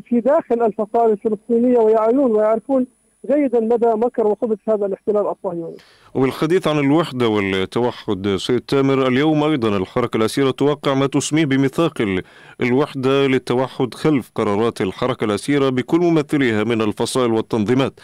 في 0.00 0.20
داخل 0.20 0.62
الفصائل 0.62 1.10
الفلسطينية 1.10 1.78
ويعلمون 1.78 2.32
ويعرفون 2.32 2.86
جيدا 3.26 3.60
مدى 3.60 3.86
مكر 3.86 4.26
وخبث 4.26 4.58
هذا 4.68 4.86
الاحتلال 4.86 5.26
الصهيوني. 5.28 5.76
وبالحديث 6.14 6.68
عن 6.68 6.78
الوحدة 6.78 7.28
والتوحد 7.28 8.36
سيد 8.36 8.60
تامر 8.60 9.06
اليوم 9.06 9.44
أيضا 9.44 9.76
الحركة 9.76 10.16
الأسيرة 10.16 10.50
توقع 10.50 10.94
ما 10.94 11.06
تسميه 11.06 11.44
بميثاق 11.44 12.00
ال- 12.00 12.22
الوحدة 12.60 13.26
للتوحد 13.26 13.94
خلف 13.94 14.30
قرارات 14.34 14.80
الحركة 14.80 15.24
الأسيرة 15.24 15.68
بكل 15.68 15.98
ممثليها 16.00 16.64
من 16.64 16.82
الفصائل 16.82 17.32
والتنظيمات. 17.32 18.00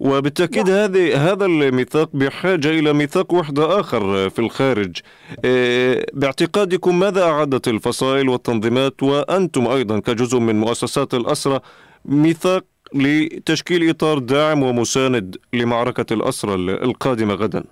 وبالتأكيد 0.00 0.70
هذه 0.70 1.32
هذا 1.32 1.46
الميثاق 1.46 2.10
بحاجة 2.14 2.68
إلى 2.70 2.92
ميثاق 2.92 3.34
وحدة 3.34 3.80
آخر 3.80 4.30
في 4.30 4.38
الخارج. 4.38 4.96
إيه، 5.44 6.06
باعتقادكم 6.12 6.98
ماذا 6.98 7.22
أعدت 7.22 7.68
الفصائل 7.68 8.28
والتنظيمات؟ 8.28 9.02
وأنتم 9.02 9.66
أيضا 9.68 9.98
كجزء 9.98 10.38
من 10.38 10.60
مؤسسات 10.60 11.14
الأسرة 11.14 11.62
ميثاق 12.04 12.64
لتشكيل 12.94 13.90
إطار 13.90 14.18
داعم 14.18 14.62
ومساند 14.62 15.36
لمعركة 15.52 16.12
الأسرة 16.14 16.54
القادمة 16.54 17.34
غدا. 17.34 17.64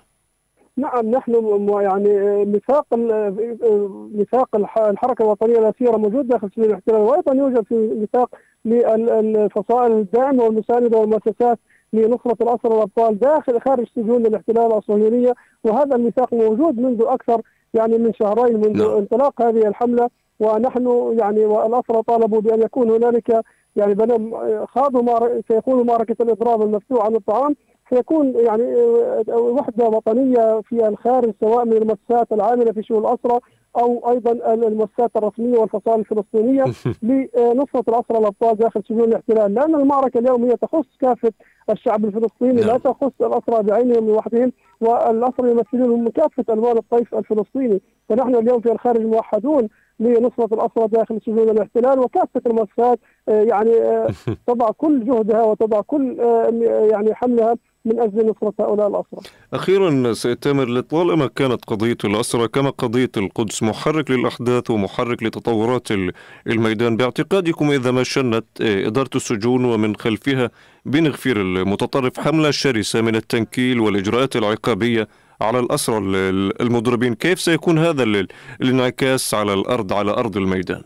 نعم 0.77 1.11
نحن 1.11 1.33
يعني 1.81 2.45
ميثاق 2.45 2.87
ال- 2.93 4.11
ميثاق 4.15 4.57
الح- 4.57 4.79
الحركة 4.79 5.23
الوطنية 5.23 5.59
الاسيره 5.59 5.97
موجود 5.97 6.29
داخل 6.29 6.51
سجون 6.51 6.65
الاحتلال 6.65 7.01
وأيضا 7.01 7.35
يوجد 7.35 7.65
في 7.65 7.75
ميثاق 7.75 8.31
للفصائل 8.65 9.93
الداعمة 9.93 10.43
والمساندة 10.45 10.99
والمؤسسات 10.99 11.59
لنصرة 11.93 12.37
الأسرى 12.43 12.73
والأبطال 12.75 13.19
داخل 13.19 13.61
خارج 13.61 13.87
سجون 13.97 14.27
الاحتلال 14.27 14.73
الصهيونية. 14.73 15.35
وهذا 15.65 15.97
الميثاق 15.97 16.35
موجود 16.35 16.79
منذ 16.81 17.03
أكثر 17.07 17.41
يعني 17.75 17.99
من 17.99 18.13
شهرين 18.15 18.57
منذ 18.57 18.79
نعم. 18.79 18.91
انطلاق 18.97 19.43
هذه 19.43 19.67
الحملة. 19.69 20.11
ونحن 20.41 21.15
يعني 21.19 21.45
والأسرى 21.45 22.03
طالبوا 22.03 22.41
بأن 22.41 22.63
يكون 22.63 22.91
هنالك 22.91 23.43
يعني 23.77 23.95
بنم 23.95 24.35
خاضوا 24.67 25.03
معر- 25.03 25.41
سيخوضوا 25.49 25.85
معركه 25.85 26.17
الإضراب 26.23 26.63
المفتوح 26.63 27.05
عن 27.05 27.15
الطعام 27.17 27.57
سيكون 27.91 28.35
يعني 28.37 28.63
آه، 28.75 29.37
وحدة 29.39 29.85
وطنية 29.89 30.61
في 30.61 30.89
الخارج 30.89 31.33
سواء 31.41 31.65
من 31.65 31.73
المؤسسات 31.73 32.33
العاملة 32.33 32.73
في 32.73 32.83
شؤون 32.83 33.05
الاسرى 33.07 33.41
أو 33.79 34.11
أيضا 34.11 34.33
المؤسسات 34.55 35.11
الرسمية 35.17 35.59
والفصائل 35.59 36.01
الفلسطينية 36.01 36.65
لنصره 37.03 37.85
الاسرى 37.89 38.19
الأبطال 38.19 38.57
داخل 38.57 38.83
سجون 38.89 39.05
الاحتلال 39.05 39.55
لأن 39.55 39.75
المعركة 39.75 40.19
اليوم 40.19 40.45
هي 40.45 40.57
تخص 40.57 40.85
كافة 41.01 41.33
الشعب 41.71 42.05
الفلسطيني 42.05 42.61
لا 42.61 42.67
نعم. 42.67 42.77
تخص 42.79 43.13
الاسرى 43.21 43.63
بعينهم 43.63 44.07
لوحدهم 44.07 44.53
والاسرى 44.81 45.51
يمثلون 45.51 46.01
من 46.05 46.09
كافة 46.11 46.45
ألوان 46.51 46.77
الطيف 46.77 47.15
الفلسطيني 47.15 47.81
فنحن 48.09 48.35
اليوم 48.35 48.61
في 48.61 48.73
الخارج 48.73 49.01
موحدون 49.07 49.69
لنصرة 50.01 50.49
الأسرى 50.55 50.89
داخل 50.89 51.21
سجون 51.27 51.49
الاحتلال 51.51 51.99
وكافة 51.99 52.41
المؤسسات 52.47 52.99
آه، 53.29 53.43
يعني 53.43 53.71
آه، 53.71 54.09
تضع 54.49 54.71
كل 54.71 55.05
جهدها 55.05 55.43
وتضع 55.43 55.81
كل 55.81 56.17
آه، 56.21 56.89
يعني 56.91 57.15
حملها 57.15 57.57
من 57.85 58.01
أجل 58.01 58.27
نصرة 58.31 58.53
هؤلاء 58.61 58.87
الأسرى 58.89 59.21
أخيرا 59.55 60.13
سيد 60.13 60.37
تامر 60.37 60.69
لطالما 60.69 61.27
كانت 61.27 61.65
قضية 61.65 61.97
الأسرة 62.05 62.47
كما 62.47 62.71
قضية 62.71 63.11
القدس 63.17 63.63
محرك 63.63 64.11
للأحداث 64.11 64.71
ومحرك 64.71 65.23
لتطورات 65.23 65.91
ال- 65.91 66.13
الميدان. 66.47 66.97
باعتقادكم 66.97 67.71
إذا 67.71 67.91
ما 67.91 68.03
شنت 68.03 68.45
إدارة 68.61 69.11
السجون 69.15 69.65
ومن 69.65 69.97
خلفها 69.97 70.51
بن 70.87 71.07
غفير 71.09 71.41
المتطرف 71.41 72.21
حملة 72.21 72.51
شرسة 72.51 73.01
من 73.01 73.17
التنكيل 73.17 73.81
والإجراءات 73.81 74.37
العقابية 74.37 75.09
على 75.41 75.59
الأسرى 75.59 75.99
ال- 75.99 76.17
ال- 76.17 76.63
المضربين. 76.63 77.15
كيف 77.15 77.41
سيكون 77.41 77.79
هذا 77.79 78.03
ال- 78.03 78.29
الانعكاس 78.63 79.35
على 79.35 79.55
الأرض 79.55 79.93
على 79.93 80.11
أرض 80.11 80.37
الميدان؟ 80.37 80.83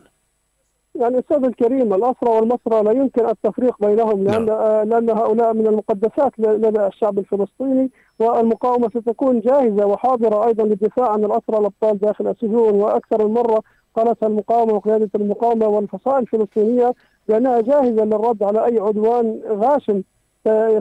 يعني 0.95 1.19
أستاذ 1.19 1.45
الكريم 1.45 1.95
الأسرى 1.95 2.30
والمسرى 2.30 2.83
لا 2.83 2.92
يمكن 2.92 3.28
التفريق 3.28 3.76
بينهم 3.80 4.25
لأن 4.25 4.47
نعم. 4.47 4.88
لأن 4.88 5.11
هؤلاء 5.11 5.54
من 5.54 5.66
المقدسات 5.66 6.33
لدى 6.38 6.87
الشعب 6.87 7.19
الفلسطيني 7.19 7.90
والمقاومة 8.19 8.88
ستكون 8.88 9.40
جاهزة 9.40 9.87
وحاضرة 9.87 10.47
أيضا 10.47 10.64
للدفاع 10.64 11.11
عن 11.12 11.25
الأسرى 11.25 11.59
الأبطال 11.59 11.99
داخل 11.99 12.28
السجون. 12.28 12.75
وأكثر 12.75 13.26
من 13.26 13.35
مرة 13.35 13.62
قالتها 13.97 14.26
المقاومة 14.26 14.73
وقيادة 14.73 15.11
المقاومة 15.14 15.66
والفصائل 15.66 16.19
الفلسطينية 16.23 16.95
بأنها 17.28 17.61
جاهزة 17.61 18.04
للرد 18.04 18.42
على 18.42 18.64
أي 18.66 18.78
عدوان 18.78 19.40
غاشم. 19.49 20.02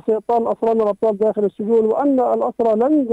سيطال 0.05 0.47
أسرانا 0.47 0.83
الأبطال 0.83 1.17
داخل 1.17 1.45
السجون 1.45 1.85
وأن 1.85 2.19
الأسرى 2.19 2.75
لن 2.75 3.03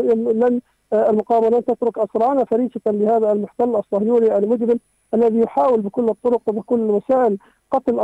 لن 0.41 0.61
آه، 0.93 1.11
المقاومة 1.11 1.49
لن 1.49 1.65
تترك 1.65 1.99
أسرانا 1.99 2.45
فريسة 2.45 2.81
لهذا 2.87 3.33
المحتل 3.33 3.77
الصهيوني 3.77 4.39
المجرم 4.39 4.79
الذي 5.15 5.39
يحاول 5.41 5.81
بكل 5.81 6.09
الطرق 6.09 6.41
وبكل 6.47 6.81
الوسائل 6.81 7.39
قتل 7.71 8.01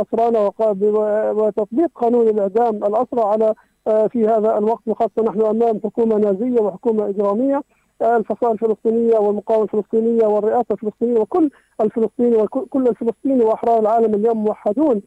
ب- 0.73 1.37
وتطبيق 1.37 1.89
قانون 1.95 2.27
الإعدام 2.27 2.75
الأسرى 2.75 3.21
على 3.21 3.53
آه، 3.87 4.07
في 4.07 4.27
هذا 4.27 4.57
الوقت 4.57 4.87
وخاصة 4.87 5.23
نحن 5.23 5.41
أمام 5.41 5.79
حكومة 5.83 6.15
نازية 6.17 6.61
وحكومة 6.61 7.09
إجرامية 7.09 7.61
آه، 8.01 8.17
الفصائل 8.17 8.53
الفلسطينية 8.53 9.17
والمقاومة 9.17 9.63
الفلسطينية 9.63 10.25
والرئاسة 10.27 10.65
الفلسطينية 10.71 11.19
وكل 11.19 11.49
الفلسطيني 11.81 12.35
وكل 12.35 12.87
الفلسطيني 12.87 13.43
وأحرار 13.45 13.79
العالم 13.79 14.13
اليوم 14.13 14.43
موحدون. 14.43 14.95
آه، 14.95 15.01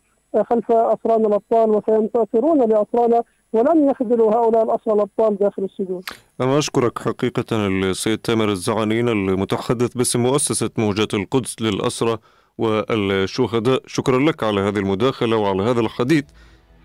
خلف 0.50 0.73
أسرانا 0.73 1.28
الأبطال 1.28 1.71
وسينتصرون 1.71 2.59
لأسرانا 2.59 3.23
ولن 3.52 3.90
يخذلوا 3.90 4.35
هؤلاء 4.35 4.64
الأسرى 4.64 4.95
الأبطال 4.95 5.38
داخل 5.38 5.64
السجون. 5.64 6.02
أنا 6.40 6.59
أشكرك 6.59 6.99
حقيقة 6.99 7.66
السيد 7.66 8.18
تامر 8.18 8.49
الزعانين 8.49 9.09
المتحدث 9.09 9.95
باسم 9.95 10.21
مؤسسة 10.21 10.71
موجات 10.78 11.14
القدس 11.14 11.56
للأسرة 11.61 12.18
والشهداء. 12.59 13.83
شكرا 13.87 14.18
لك 14.18 14.42
على 14.42 14.61
هذه 14.61 14.78
المداخلة 14.78 15.37
وعلى 15.37 15.62
هذا 15.62 15.80
الحديث. 15.80 16.25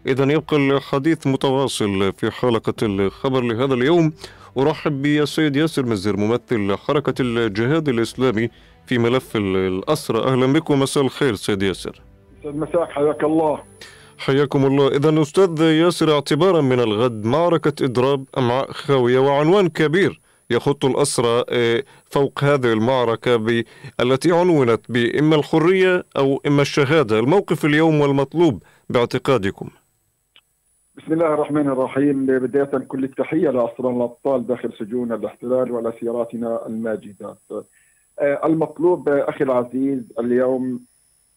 إذا 0.07 0.31
يبقى 0.31 0.57
الحديث 0.57 1.27
متواصل 1.27 2.13
في 2.17 2.31
حلقة 2.31 2.73
الخبر 2.81 3.41
لهذا 3.41 3.73
اليوم. 3.73 4.13
أرحب 4.57 5.01
بالسيد 5.01 5.55
ياسر 5.55 5.85
مزير 5.85 6.17
ممثل 6.17 6.75
حركة 6.75 7.13
الجهاد 7.19 7.89
الإسلامي 7.89 8.49
في 8.85 8.97
ملف 8.97 9.35
الأسرة 9.35 10.33
أهلا 10.33 10.53
بكم 10.53 10.79
مساء 10.79 11.03
الخير 11.03 11.35
سيد 11.35 11.63
ياسر. 11.63 12.01
أستاذ 12.41 12.57
مساك 12.57 12.89
حياك 12.91 13.23
الله. 13.23 13.63
حياكم 14.17 14.65
الله. 14.65 14.87
إذا 14.87 15.21
أستاذ 15.21 15.61
ياسر 15.61 16.13
اعتبارا 16.13 16.61
من 16.61 16.79
الغد 16.79 17.25
معركة 17.25 17.85
إضراب 17.85 18.25
أمعاء 18.37 18.71
خاوية 18.71 19.19
وعنوان 19.19 19.69
كبير 19.69 20.21
يخط 20.49 20.85
الأسرى 20.85 21.43
آه، 21.49 21.83
فوق 22.05 22.43
هذه 22.43 22.73
المعركة 22.73 23.63
التي 23.99 24.31
عنونت 24.31 24.81
بإما 24.89 25.35
الحرية 25.35 26.03
أو 26.17 26.41
إما 26.47 26.61
الشهادة. 26.61 27.19
الموقف 27.19 27.65
اليوم 27.65 28.01
والمطلوب 28.01 28.63
باعتقادكم. 28.89 29.69
بسم 30.97 31.13
الله 31.13 31.33
الرحمن 31.33 31.67
الرحيم. 31.67 32.25
بداية 32.25 32.77
كل 32.87 33.03
التحية 33.03 33.49
لأسرى 33.49 33.89
الأبطال 33.89 34.47
داخل 34.47 34.73
سجون 34.79 35.11
الاحتلال 35.11 35.71
ولأسيراتنا 35.71 36.67
الماجدات. 36.67 37.37
آه، 38.19 38.41
المطلوب 38.45 39.09
آه، 39.09 39.29
أخي 39.29 39.43
العزيز 39.43 40.13
اليوم 40.19 40.90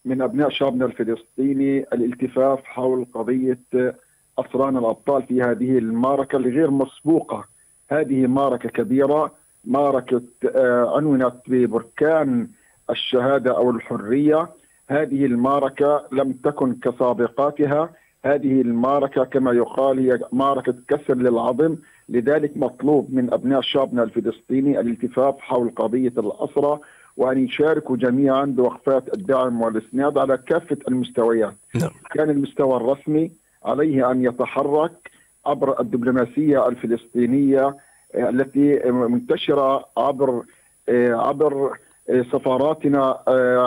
من 0.05 0.21
أبناء 0.21 0.49
شعبنا 0.49 0.85
الفلسطيني 0.85 1.79
الالتفاف 1.93 2.63
حول 2.63 3.05
قضية 3.13 3.59
آه، 3.75 3.95
أسرانا 4.39 4.79
الأبطال 4.79 5.23
في 5.23 5.41
هذه 5.41 5.77
المعركة 5.77 6.35
الغير 6.35 6.71
مسبوقة. 6.71 7.45
هذه 7.91 8.27
معركة 8.27 8.69
كبيرة 8.69 9.31
معركة 9.65 10.21
آه، 10.55 10.97
عنونت 10.97 11.35
ببركان 11.47 12.47
الشهادة 12.89 13.57
أو 13.57 13.71
الحرية. 13.71 14.49
هذه 14.89 15.25
المعركة 15.25 16.05
لم 16.11 16.31
تكن 16.31 16.75
كسابقاتها. 16.75 17.89
هذه 18.25 18.61
المعركة 18.61 19.23
كما 19.23 19.51
يقال 19.51 19.99
هي 19.99 20.19
معركة 20.31 20.75
كسر 20.87 21.15
للعظم. 21.15 21.75
لذلك 22.09 22.57
مطلوب 22.57 23.13
من 23.13 23.33
أبناء 23.33 23.61
شعبنا 23.61 24.03
الفلسطيني 24.03 24.79
الالتفاف 24.79 25.39
حول 25.39 25.71
قضية 25.75 26.13
الأسرة. 26.17 26.81
وأن 27.17 27.45
يشاركوا 27.45 27.97
جميعا 27.97 28.45
بوقفات 28.45 29.13
الدعم 29.13 29.61
والإسناد 29.61 30.17
على 30.17 30.37
كافة 30.37 30.77
المستويات 30.87 31.55
نعم. 31.75 31.91
كان 32.13 32.29
المستوى 32.29 32.77
الرسمي 32.77 33.31
عليه 33.65 34.11
أن 34.11 34.23
يتحرك 34.23 35.11
عبر 35.45 35.79
الدبلوماسية 35.81 36.67
الفلسطينية 36.67 37.77
آه، 38.15 38.29
التي 38.29 38.91
منتشرة 38.91 39.85
عبر 39.97 40.43
آه، 40.89 41.13
عبر 41.13 41.77
آه، 42.09 42.25
سفاراتنا 42.31 43.17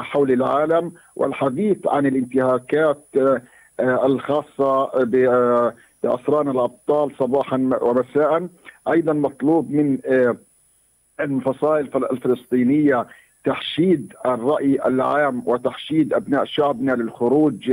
حول 0.02 0.32
العالم 0.32 0.92
والحديث 1.16 1.86
عن 1.86 2.06
الانتهاكات 2.06 3.06
الخاصة 3.80 5.04
بأسران 6.02 6.48
الأبطال 6.48 7.12
صباحا 7.18 7.70
ومساء 7.82 8.48
أيضا 8.88 9.12
مطلوب 9.12 9.70
من 9.70 9.98
الفصائل 11.20 11.90
الفلسطينية 12.12 13.06
تحشيد 13.48 14.12
الرأي 14.26 14.78
العام 14.86 15.42
وتحشيد 15.46 16.12
أبناء 16.14 16.44
شعبنا 16.44 16.92
للخروج 16.92 17.72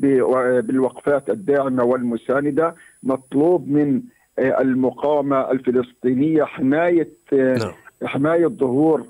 بالوقفات 0.00 1.30
الداعمة 1.30 1.84
والمساندة 1.84 2.74
مطلوب 3.02 3.68
من 3.68 4.02
المقاومة 4.38 5.50
الفلسطينية 5.50 6.44
حماية 6.44 7.08
نعم. 7.32 7.72
حماية 8.04 8.46
ظهور 8.46 9.06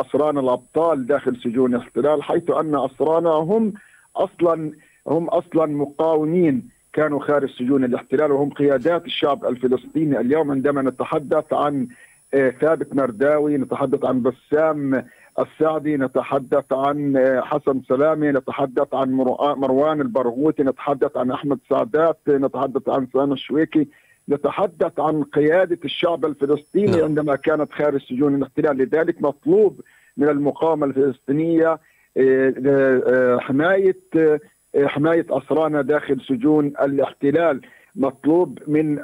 أسران 0.00 0.38
الأبطال 0.38 1.06
داخل 1.06 1.36
سجون 1.36 1.74
الاحتلال 1.74 2.22
حيث 2.22 2.50
أن 2.50 2.74
أسرانا 2.74 3.30
هم 3.30 3.72
أصلا 4.16 4.72
هم 5.08 5.28
أصلا 5.28 5.66
مقاومين 5.66 6.68
كانوا 6.92 7.20
خارج 7.20 7.50
سجون 7.50 7.84
الاحتلال 7.84 8.32
وهم 8.32 8.50
قيادات 8.50 9.06
الشعب 9.06 9.44
الفلسطيني 9.44 10.20
اليوم 10.20 10.50
عندما 10.50 10.82
نتحدث 10.82 11.52
عن 11.52 11.88
ثابت 12.32 12.94
مرداوي 12.94 13.56
نتحدث 13.56 14.04
عن 14.04 14.22
بسام 14.22 15.04
السعدي 15.38 15.96
نتحدث 15.96 16.72
عن 16.72 17.14
حسن 17.44 17.82
سلامي 17.88 18.28
نتحدث 18.28 18.94
عن 18.94 19.12
مروان 19.56 20.00
البرغوثي 20.00 20.62
نتحدث 20.62 21.16
عن 21.16 21.30
أحمد 21.30 21.58
سعدات 21.70 22.18
نتحدث 22.28 22.88
عن 22.88 23.06
سامي 23.12 23.32
الشويكي 23.32 23.88
نتحدث 24.28 25.00
عن 25.00 25.22
قيادة 25.22 25.78
الشعب 25.84 26.24
الفلسطيني 26.24 26.92
نعم. 26.96 27.04
عندما 27.04 27.36
كانت 27.36 27.72
خارج 27.72 28.00
سجون 28.00 28.34
الاحتلال 28.34 28.76
لذلك 28.76 29.22
مطلوب 29.22 29.80
من 30.16 30.28
المقاومة 30.28 30.86
الفلسطينية 30.86 31.78
آه، 32.16 32.54
آه، 32.66 33.38
حماية 33.38 34.00
آه، 34.16 34.40
حماية 34.86 35.26
أسرانا 35.30 35.82
داخل 35.82 36.20
سجون 36.28 36.66
الاحتلال 36.66 37.60
مطلوب 37.94 38.58
من 38.66 38.94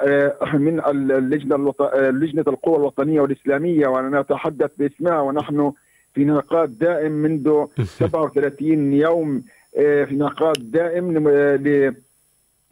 من 0.54 0.80
اللجنة 0.86 1.74
لجنة 1.94 2.44
القوى 2.48 2.76
الوطنية 2.76 3.20
والإسلامية 3.20 3.86
وأنا 3.86 4.20
اتحدث 4.20 4.70
باسمها 4.78 5.20
ونحن 5.20 5.72
في 6.14 6.24
نقاط 6.24 6.68
دائم 6.68 7.12
منذ 7.12 7.66
37 7.98 8.92
يوم 8.92 9.42
آه، 9.78 10.04
في 10.04 10.14
نقاط 10.14 10.58
دائم 10.58 11.18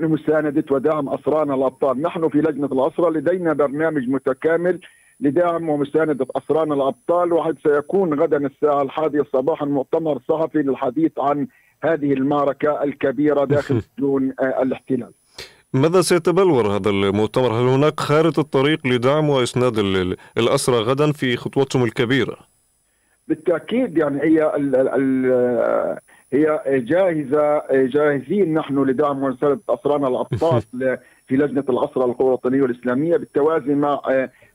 لمساندة 0.00 0.64
ودعم 0.70 1.08
أسرانا 1.08 1.54
الأبطال 1.54 2.02
نحن 2.02 2.28
في 2.28 2.38
لجنة 2.38 2.66
الأسرى 2.66 3.10
لدينا 3.10 3.52
برنامج 3.52 4.08
متكامل 4.08 4.80
لدعم 5.20 5.68
ومساندة 5.68 6.26
أسرانا 6.36 6.74
الأبطال 6.74 7.32
وحيث 7.32 7.54
سيكون 7.62 8.20
غدا 8.20 8.36
الساعة 8.36 8.82
الحادية 8.82 9.22
صباحا 9.32 9.66
مؤتمر 9.66 10.18
صحفي 10.28 10.58
للحديث 10.58 11.12
عن 11.18 11.46
هذه 11.82 12.12
المعركة 12.12 12.82
الكبيرة 12.84 13.44
داخل 13.44 13.82
سجون 13.96 14.32
آه، 14.40 14.62
الاحتلال 14.62 15.12
ماذا 15.72 16.00
سيتبلور 16.00 16.66
هذا 16.76 16.90
المؤتمر؟ 16.90 17.52
هل 17.52 17.68
هناك 17.68 18.00
خارطة 18.00 18.42
طريق 18.42 18.86
لدعم 18.86 19.28
وإسناد 19.28 19.78
الأسرى 20.38 20.76
غدا 20.76 21.12
في 21.12 21.36
خطوتهم 21.36 21.84
الكبيرة؟ 21.84 22.36
بالتأكيد 23.30 23.98
يعني 23.98 24.22
هي 24.22 24.56
ال 24.56 24.76
ال 24.76 25.98
هي 26.32 26.60
جاهزة 26.66 27.62
جاهزين 27.70 28.54
نحن 28.54 28.84
لدعم 28.84 29.22
ومسانده 29.22 29.60
اسرانا 29.68 30.08
الأبطال 30.08 30.62
في 31.26 31.36
لجنة 31.36 31.64
الاسرى 31.68 32.04
القوى 32.04 32.28
الوطنية 32.28 32.62
والاسلاميه 32.62 33.16
بالتوازي 33.16 33.74
مع 33.74 34.00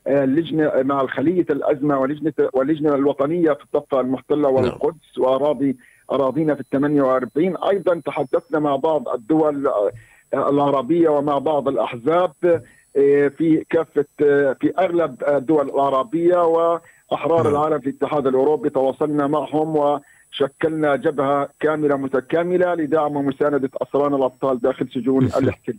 اللجنه 0.06 0.72
مع 0.82 1.00
الخليه 1.00 1.46
الأزمة 1.50 1.98
ولجنة 1.98 2.32
واللجنة 2.52 2.94
الوطنية 2.94 3.52
في 3.52 3.64
الضفة 3.64 4.00
المحتلة 4.00 4.36
نعم. 4.36 4.54
والقدس 4.54 5.18
وأراضي 5.18 5.76
أراضينا 6.12 6.54
في 6.54 6.60
ال 6.60 6.70
48 6.70 7.56
أيضا 7.56 8.00
تحدثنا 8.04 8.58
مع 8.58 8.76
بعض 8.76 9.08
الدول 9.08 9.70
العربية 10.34 11.08
ومع 11.08 11.38
بعض 11.38 11.68
الأحزاب 11.68 12.32
في 13.38 13.64
كافة 13.70 14.04
في 14.60 14.72
أغلب 14.78 15.22
الدول 15.28 15.68
العربية 15.68 16.44
و 16.44 16.80
أحرار 17.12 17.42
نعم. 17.42 17.52
العالم 17.52 17.78
في 17.78 17.88
الاتحاد 17.90 18.26
الأوروبي 18.26 18.70
تواصلنا 18.70 19.26
معهم 19.26 19.76
وشكلنا 19.76 20.96
جبهة 20.96 21.48
كاملة 21.60 21.96
متكاملة 21.96 22.74
لدعم 22.74 23.16
ومسانده 23.16 23.70
أسران 23.82 24.14
الأبطال 24.14 24.60
داخل 24.60 24.88
سجون 24.94 25.24
الاحتلال. 25.38 25.78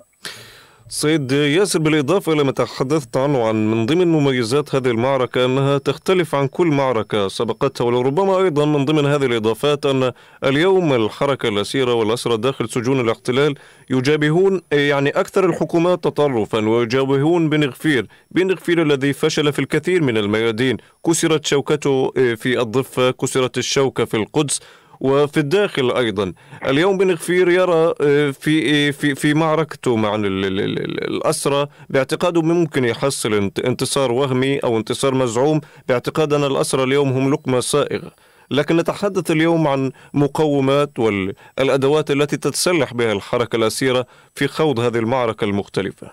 سيد 0.89 1.31
ياسر 1.31 1.79
بالإضافة 1.79 2.33
إلى 2.33 2.43
ما 2.43 2.51
تحدثت 2.51 3.17
عنه 3.17 3.47
عن 3.47 3.71
من 3.71 3.85
ضمن 3.85 4.07
مميزات 4.07 4.75
هذه 4.75 4.87
المعركة 4.87 5.45
أنها 5.45 5.77
تختلف 5.77 6.35
عن 6.35 6.47
كل 6.47 6.67
معركة 6.67 7.27
سبقتها 7.27 7.85
ولربما 7.85 8.37
أيضا 8.37 8.65
من 8.65 8.85
ضمن 8.85 9.05
هذه 9.05 9.25
الإضافات 9.25 9.85
أن 9.85 10.11
اليوم 10.43 10.93
الحركة 10.93 11.49
الأسيرة 11.49 11.93
والأسرى 11.93 12.37
داخل 12.37 12.69
سجون 12.69 12.99
الاحتلال 12.99 13.55
يجابهون 13.89 14.61
يعني 14.71 15.09
أكثر 15.09 15.45
الحكومات 15.49 16.03
تطرفا 16.03 16.69
ويجابهون 16.69 17.49
بن 17.49 17.63
غفير 17.63 18.07
بن 18.31 18.51
غفير 18.51 18.81
الذي 18.81 19.13
فشل 19.13 19.53
في 19.53 19.59
الكثير 19.59 20.03
من 20.03 20.17
الميادين. 20.17 20.77
كسرت 21.05 21.45
شوكته 21.45 22.11
في 22.11 22.61
الضفة 22.61 23.11
كسرت 23.11 23.57
الشوكة 23.57 24.05
في 24.05 24.17
القدس 24.17 24.59
وفي 24.99 25.37
الداخل 25.37 25.91
أيضا. 25.91 26.33
اليوم 26.65 26.97
بن 26.97 27.11
غفير 27.11 27.49
يرى 27.49 27.93
آه، 28.01 28.31
في 28.31 28.91
في 28.91 29.15
في 29.15 29.33
معركته 29.33 29.95
مع 29.95 30.15
الأسرى 30.15 31.67
باعتقاده 31.89 32.41
ممكن 32.41 32.85
يحصل 32.85 33.51
انتصار 33.65 34.11
وهمي 34.11 34.59
أو 34.59 34.77
انتصار 34.77 35.15
مزعوم. 35.15 35.61
باعتقاد 35.87 36.33
ان 36.33 36.43
الأسرى 36.43 36.83
اليوم 36.83 37.09
هم 37.09 37.33
لقمة 37.33 37.59
سائغه 37.59 38.11
لكن 38.51 38.77
نتحدث 38.77 39.31
اليوم 39.31 39.67
عن 39.67 39.91
مقومات 40.13 40.99
والأدوات 40.99 42.11
التي 42.11 42.37
تتسلح 42.37 42.93
بها 42.93 43.11
الحركة 43.11 43.55
الأسيرة 43.55 44.05
في 44.35 44.47
خوض 44.47 44.79
هذه 44.79 44.97
المعركة 44.97 45.45
المختلفة. 45.45 46.11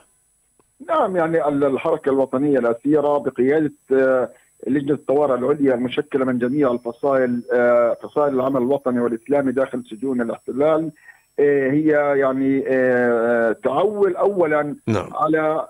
نعم 0.89 1.17
يعني 1.17 1.49
الحركة 1.49 2.09
الوطنية 2.09 2.59
الأسيرة 2.59 3.19
بقيادة 3.19 3.73
آه، 3.93 4.31
لجنة 4.67 4.95
الطوارئ 4.95 5.35
العليا 5.35 5.75
المشكلة 5.75 6.25
من 6.25 6.39
جميع 6.39 6.73
الفصائل 6.73 7.43
آه، 7.53 7.97
فصائل 8.03 8.35
العمل 8.35 8.63
الوطني 8.63 9.01
والإسلامي 9.01 9.53
داخل 9.53 9.85
سجون 9.91 10.21
الاحتلال. 10.21 10.91
آه، 11.39 11.71
هي 11.71 11.89
يعني 12.19 12.65
آه، 12.69 13.53
تعول 13.53 14.17
اولا 14.17 14.77
نعم. 14.87 15.09
على 15.15 15.67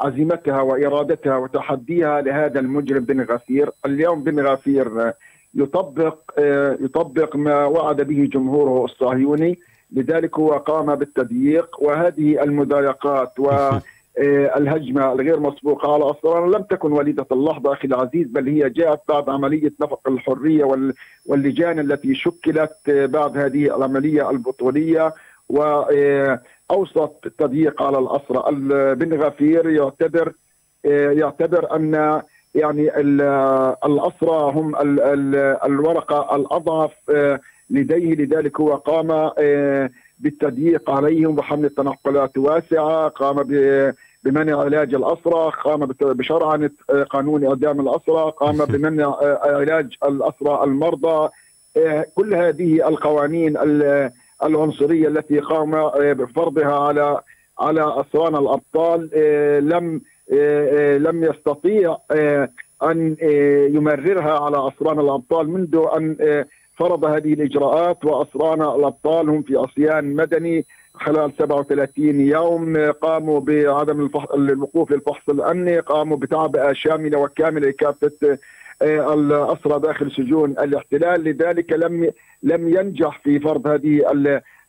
عزيمتها 0.00 0.60
وإرادتها 0.60 1.36
وتحديها 1.36 2.20
لهذا 2.20 2.60
المجرم 2.60 3.04
بن 3.04 3.20
غفير، 3.20 3.70
اليوم 3.86 4.24
بن 4.24 4.46
غفير 4.46 5.12
يطبق 5.54 6.18
يطبق 6.80 7.36
ما 7.36 7.64
وعد 7.64 8.00
به 8.00 8.28
جمهوره 8.32 8.84
الصهيوني. 8.84 9.58
لذلك 9.92 10.38
هو 10.38 10.52
قام 10.52 10.94
بالتضييق. 10.94 11.82
وهذه 11.82 12.42
المضايقات 12.42 13.38
و 13.38 13.50
الهجمة 14.18 15.12
الغير 15.12 15.40
مسبوقة 15.40 15.94
على 15.94 16.10
أسرار 16.10 16.46
لم 16.50 16.62
تكن 16.62 16.92
وليدة 16.92 17.26
اللحظة 17.32 17.72
أخي 17.72 17.88
العزيز 17.88 18.26
بل 18.26 18.48
هي 18.48 18.70
جاءت 18.70 19.00
بعد 19.08 19.28
عملية 19.28 19.72
نفق 19.80 20.08
الحرية 20.08 20.92
واللجان 21.26 21.78
التي 21.78 22.14
شكلت 22.14 22.76
آه، 22.88 23.06
بعد 23.06 23.38
هذه 23.38 23.76
العملية 23.76 24.30
البطولية. 24.30 25.14
آه، 25.56 26.40
التضييق 27.26 27.82
على 27.82 27.98
الأسرى 27.98 28.44
بن 28.94 29.22
غفير 29.22 29.70
يعتبر 29.70 30.32
يعتبر 30.84 31.76
أن 31.76 32.22
يعني 32.54 32.98
الأسرى 33.86 34.52
هم 34.52 34.76
الورقة 35.66 36.36
الأضعف 36.36 36.92
لديه. 37.70 38.14
لذلك 38.14 38.60
هو 38.60 38.74
قام 38.74 39.30
بالتضييق 40.18 40.90
عليهم 40.90 41.38
وحمل 41.38 41.64
التنقلات 41.64 42.38
واسعة. 42.38 43.08
قام 43.08 43.42
بمنع 44.24 44.60
علاج 44.60 44.94
الأسرى 44.94 45.52
قام 45.64 45.86
بشرعنة 46.00 46.70
قانون 47.10 47.46
إعدام 47.46 47.80
الأسرى 47.80 48.32
قام 48.36 48.56
بمنع 48.72 49.16
علاج 49.42 49.96
الأسرى 50.04 50.64
المرضى. 50.64 51.28
كل 52.14 52.34
هذه 52.34 52.88
القوانين 52.88 53.56
العنصرية 54.44 55.08
التي 55.08 55.38
قام 55.38 55.90
بفرضها 55.96 56.74
على 56.74 57.20
على 57.58 57.80
أسران 58.00 58.36
الأبطال 58.36 59.10
لم 59.68 60.00
لم 61.08 61.24
يستطيع 61.24 61.96
أن 62.82 63.16
يمررها 63.74 64.38
على 64.38 64.68
أسران 64.68 65.00
الأبطال 65.00 65.50
منذ 65.50 65.86
أن 65.96 66.16
فرض 66.78 67.04
هذه 67.04 67.32
الإجراءات. 67.32 68.04
وأسرانا 68.04 68.76
الأبطال 68.76 69.28
هم 69.28 69.42
في 69.42 69.56
عصيان 69.56 70.16
مدني 70.16 70.66
خلال 70.94 71.32
37 71.38 72.20
يوم 72.20 72.90
قاموا 72.90 73.40
بعدم 73.40 74.10
الوقوف 74.34 74.92
للفحص 74.92 75.28
الأمني 75.28 75.78
قاموا 75.78 76.16
بتعبئة 76.16 76.72
شاملة 76.72 77.18
وكاملة 77.18 77.68
لكافة 77.68 78.38
الأسرى 78.82 79.80
داخل 79.80 80.10
سجون 80.10 80.50
الاحتلال 80.50 81.24
لذلك 81.24 81.72
لم 81.72 82.10
لم 82.42 82.68
ينجح 82.68 83.20
في 83.24 83.40
فرض 83.40 83.66
هذه 83.66 84.02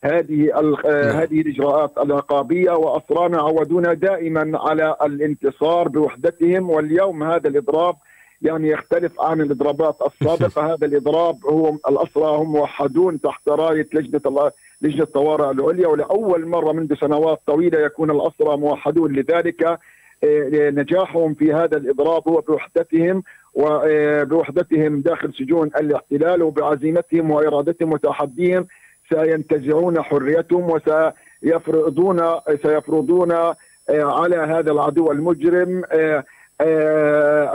هذه 0.04 0.50
نعم. 0.54 0.74
هذه 1.16 1.40
الإجراءات 1.40 1.98
العقابية 1.98 2.70
وأسرانا 2.70 3.38
عودونا 3.38 3.94
دائما 3.94 4.58
على 4.58 4.96
الانتصار 5.02 5.88
بوحدتهم 5.88 6.70
واليوم 6.70 7.22
هذا 7.22 7.48
الإضراب 7.48 7.96
يعني 8.42 8.68
يختلف 8.68 9.20
عن 9.20 9.40
الإضرابات 9.40 9.96
السابقة. 10.06 10.66
هذا 10.72 10.86
الإضراب 10.86 11.46
هو 11.46 11.68
الأسرى 11.88 12.36
هم 12.36 12.52
موحدون 12.52 13.20
تحت 13.20 13.48
راية 13.48 13.86
لجنة 13.92 14.50
لجنة 14.82 15.02
الطوارئ 15.02 15.50
العليا 15.50 15.88
ولأول 15.88 16.46
مرة 16.46 16.72
منذ 16.72 16.94
سنوات 16.94 17.40
طويلة 17.46 17.78
يكون 17.78 18.10
الأسرى 18.10 18.56
موحدون. 18.56 19.12
لذلك 19.12 19.78
آه، 20.24 20.70
نجاحهم 20.70 21.34
في 21.34 21.52
هذا 21.52 21.76
الإضراب 21.76 22.28
هو 22.28 22.40
بوحدتهم 22.40 23.22
وبوحدتهم 23.54 25.00
داخل 25.00 25.34
سجون 25.34 25.66
الاحتلال 25.66 26.42
وبعزيمتهم 26.42 27.30
وإرادتهم 27.30 27.92
وتحديهم 27.92 28.66
سينتزعون 29.08 30.02
حريتهم 30.02 30.70
وسيفرضون 30.70 32.22
سيفرضون 32.62 33.32
آه، 33.32 33.56
على 33.88 34.36
هذا 34.36 34.72
العدو 34.72 35.12
المجرم 35.12 35.82
آه، 35.92 35.94
آه، 35.94 36.24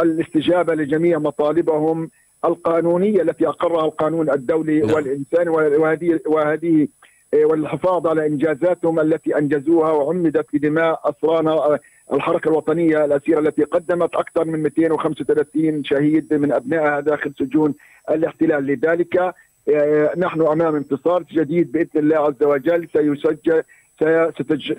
الاستجابة 0.02 0.74
لجميع 0.74 1.20
مطالبهم 1.20 2.10
القانونية 2.46 3.22
التي 3.22 3.48
أقرها 3.48 3.86
القانون 3.86 4.30
الدولي 4.30 4.80
نعم. 4.80 4.94
والانساني 4.94 5.50
وهذه 5.50 6.20
وهذه 6.26 6.88
والحفاظ 7.34 8.08
على 8.08 8.26
إنجازاتهم 8.26 9.00
التي 9.00 9.38
أنجزوها 9.38 9.92
وعمدت 9.92 10.46
بدماء 10.54 11.00
اسرانا 11.04 11.80
الحركة 12.14 12.50
الوطنية 12.50 13.06
الأسيرة 13.06 13.40
التي 13.40 13.64
قدمت 13.64 14.16
أكثر 14.16 14.46
من 14.46 14.60
235 14.60 15.84
شهيد 15.84 16.34
من 16.34 16.52
أبنائها 16.52 17.00
داخل 17.00 17.34
سجون 17.40 17.74
الاحتلال 18.10 18.66
لذلك 18.66 19.34
آه، 19.70 20.14
نحن 20.18 20.42
أمام 20.42 20.76
انتصار 20.76 21.24
جديد 21.32 21.72
بإذن 21.72 21.90
الله 21.96 22.18
عز 22.18 22.44
وجل 22.44 22.88
سيسجل 22.94 23.64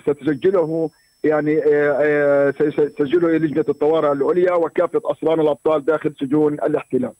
ستسجله 0.01 0.89
يعني 1.23 1.57
آه، 1.57 1.97
آه، 2.01 2.53
سيسجله 2.97 3.31
لجنة 3.37 3.65
الطوارئ 3.69 4.11
العليا 4.11 4.53
وكافة 4.53 5.01
أسران 5.05 5.39
الأبطال 5.39 5.85
داخل 5.85 6.13
سجون 6.19 6.53
الاحتلال. 6.53 7.13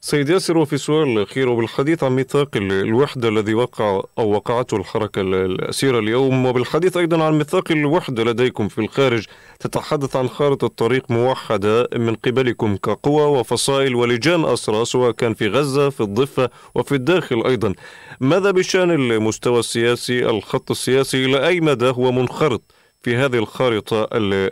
سيد 0.00 0.28
ياسر 0.28 0.58
وفي 0.58 0.76
سؤال 0.76 1.22
أخير 1.22 1.48
وبالحديث 1.48 2.04
عن 2.04 2.12
ميثاق 2.12 2.48
الوحدة 2.56 3.28
الذي 3.28 3.54
وقع 3.54 4.02
أو 4.18 4.30
وقعته 4.30 4.76
الحركة 4.76 5.20
الأسيرة 5.20 5.98
اليوم 5.98 6.46
وبالحديث 6.46 6.96
أيضا 6.96 7.24
عن 7.24 7.38
ميثاق 7.38 7.72
الوحدة 7.72 8.24
لديكم 8.24 8.68
في 8.68 8.78
الخارج 8.78 9.26
تتحدث 9.60 10.16
عن 10.16 10.28
خارطة 10.28 10.68
طريق 10.68 11.10
موحدة 11.10 11.88
من 11.96 12.14
قبلكم 12.14 12.76
كقوى 12.76 13.38
وفصائل 13.38 13.94
ولجان 13.94 14.44
أسرى 14.44 14.84
سواء 14.84 15.10
كان 15.10 15.34
في 15.34 15.48
غزة 15.48 15.90
في 15.90 16.00
الضفة 16.00 16.50
وفي 16.74 16.94
الداخل 16.94 17.42
أيضا 17.46 17.74
ماذا 18.20 18.50
بشأن 18.50 18.90
المستوى 18.90 19.58
السياسي 19.58 20.26
الخط 20.30 20.70
السياسي 20.70 21.24
إلى 21.24 21.46
أي 21.46 21.60
مدى 21.60 21.88
هو 21.88 22.12
منخرط 22.12 22.73
في 23.04 23.16
هذه 23.16 23.38
الخارطة 23.38 24.08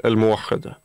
الموحدة؟ 0.07 0.79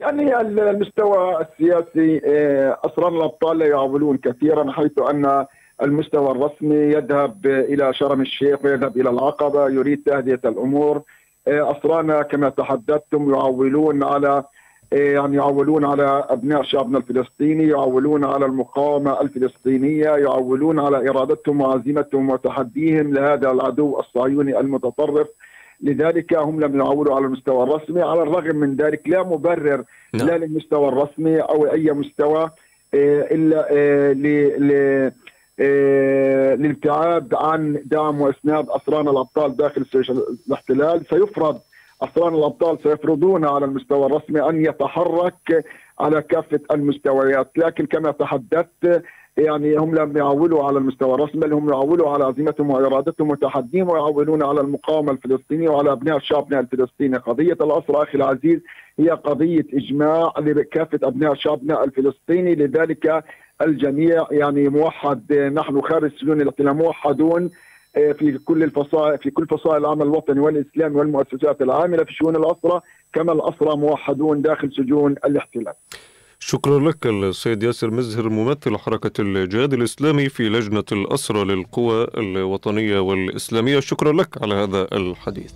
يعني 0.00 0.40
المستوى 0.40 1.40
السياسي 1.40 2.20
آه، 2.24 2.78
أسرار 2.84 3.16
الأبطال 3.16 3.58
لا 3.58 3.66
يعولون 3.66 4.16
كثيرا 4.16 4.72
حيث 4.72 4.98
أن 5.10 5.46
المستوى 5.82 6.30
الرسمي 6.30 6.76
يذهب 6.76 7.46
إلى 7.46 7.94
شرم 7.94 8.20
الشيخ 8.20 8.64
ويذهب 8.64 8.96
إلى 8.96 9.10
العقبة 9.10 9.68
يريد 9.68 10.02
تهدئة 10.06 10.48
الأمور. 10.48 11.02
آه، 11.48 11.78
اسرانا 11.78 12.22
كما 12.22 12.48
تحدثتم 12.48 13.30
يعولون 13.30 14.04
على 14.04 14.44
آه، 14.92 14.96
يعني 14.96 15.36
يعولون 15.36 15.84
على 15.84 16.24
أبناء 16.28 16.62
شعبنا 16.62 16.98
الفلسطيني، 16.98 17.68
يعولون 17.68 18.24
على 18.24 18.46
المقاومة 18.46 19.20
الفلسطينية، 19.20 20.08
يعولون 20.08 20.80
على 20.80 21.10
إرادتهم 21.10 21.60
وعزيمتهم 21.60 22.30
وتحديهم 22.30 23.14
لهذا 23.14 23.50
العدو 23.50 24.00
الصهيوني 24.00 24.60
المتطرف. 24.60 25.28
لذلك 25.82 26.34
هم 26.34 26.60
لم 26.60 26.76
يعولوا 26.76 27.16
على 27.16 27.26
المستوى 27.26 27.62
الرسمي 27.62 28.02
على 28.02 28.22
الرغم 28.22 28.56
من 28.56 28.76
ذلك 28.76 29.08
لا 29.08 29.22
مبرر 29.22 29.84
نعم. 30.14 30.26
لا 30.26 30.38
للمستوى 30.38 30.88
الرسمي 30.88 31.40
أو 31.40 31.72
أي 31.72 31.92
مستوى 31.92 32.50
آه، 32.94 33.28
إلا 33.30 33.66
آه، 33.70 35.12
آه، 35.60 36.54
للابتعاد 36.54 37.34
عن 37.34 37.82
دعم 37.84 38.20
وإسناد 38.20 38.66
أسران 38.70 39.08
الأبطال 39.08 39.56
داخل 39.56 39.84
الاحتلال 40.48 41.06
سيفرض 41.10 41.60
أسران 42.02 42.34
الأبطال 42.34 42.78
سيفرضون 42.82 43.44
على 43.44 43.64
المستوى 43.64 44.06
الرسمي 44.06 44.48
أن 44.48 44.64
يتحرك 44.64 45.64
على 46.00 46.22
كافة 46.22 46.60
المستويات 46.70 47.50
لكن 47.56 47.86
كما 47.86 48.10
تحدثت 48.10 49.02
يعني 49.36 49.76
هم 49.76 49.94
لم 49.94 50.16
يعولوا 50.16 50.64
على 50.64 50.78
المستوى 50.78 51.14
الرسمي 51.14 51.40
بل 51.40 51.52
هم 51.52 51.68
يعولوا 51.68 52.10
على 52.10 52.24
عزيمتهم 52.24 52.70
وإرادتهم 52.70 53.30
وتحديهم 53.30 53.88
ويعولون 53.90 54.42
على 54.42 54.60
المقاومة 54.60 55.12
الفلسطينية 55.12 55.68
وعلى 55.68 55.92
أبناء 55.92 56.18
شعبنا 56.18 56.60
الفلسطيني، 56.60 57.16
قضية 57.16 57.52
الاسرى 57.52 58.02
أخي 58.02 58.18
العزيز 58.18 58.60
هي 58.98 59.10
قضية 59.10 59.66
إجماع 59.74 60.32
لكافة 60.38 60.98
أبناء 61.02 61.34
شعبنا 61.34 61.84
الفلسطيني 61.84 62.54
لذلك 62.54 63.24
الجميع 63.62 64.26
يعني 64.30 64.68
موحد 64.68 65.32
نحن 65.32 65.80
خارج 65.80 66.10
سجون 66.20 66.40
الاحتلال 66.40 66.74
موحدون 66.76 67.50
آه، 67.96 68.12
في 68.12 68.38
كل 68.38 68.62
الفصائل 68.62 69.18
في 69.18 69.30
كل 69.30 69.46
فصائل 69.46 69.76
العمل 69.76 70.02
الوطني 70.02 70.40
والإسلامي 70.40 70.96
والمؤسسات 70.96 71.62
العاملة 71.62 72.04
في 72.04 72.12
شؤون 72.12 72.36
الاسرى 72.36 72.80
كما 73.12 73.32
الاسرى 73.32 73.76
موحدون 73.76 74.42
داخل 74.42 74.72
سجون 74.72 75.12
الاحتلال. 75.12 75.74
شكرا 76.42 76.78
لك 76.90 77.06
السيد 77.06 77.62
ياسر 77.62 77.90
مزهر 77.90 78.28
ممثل 78.28 78.76
حركة 78.78 79.20
الجهاد 79.20 79.72
الإسلامي 79.72 80.28
في 80.28 80.48
لجنة 80.48 80.84
الأسرى 80.92 81.44
للقوى 81.44 82.06
الوطنية 82.16 82.98
والإسلامية. 82.98 83.80
شكرا 83.80 84.12
لك 84.12 84.42
على 84.42 84.54
هذا 84.54 84.88
الحديث. 84.92 85.52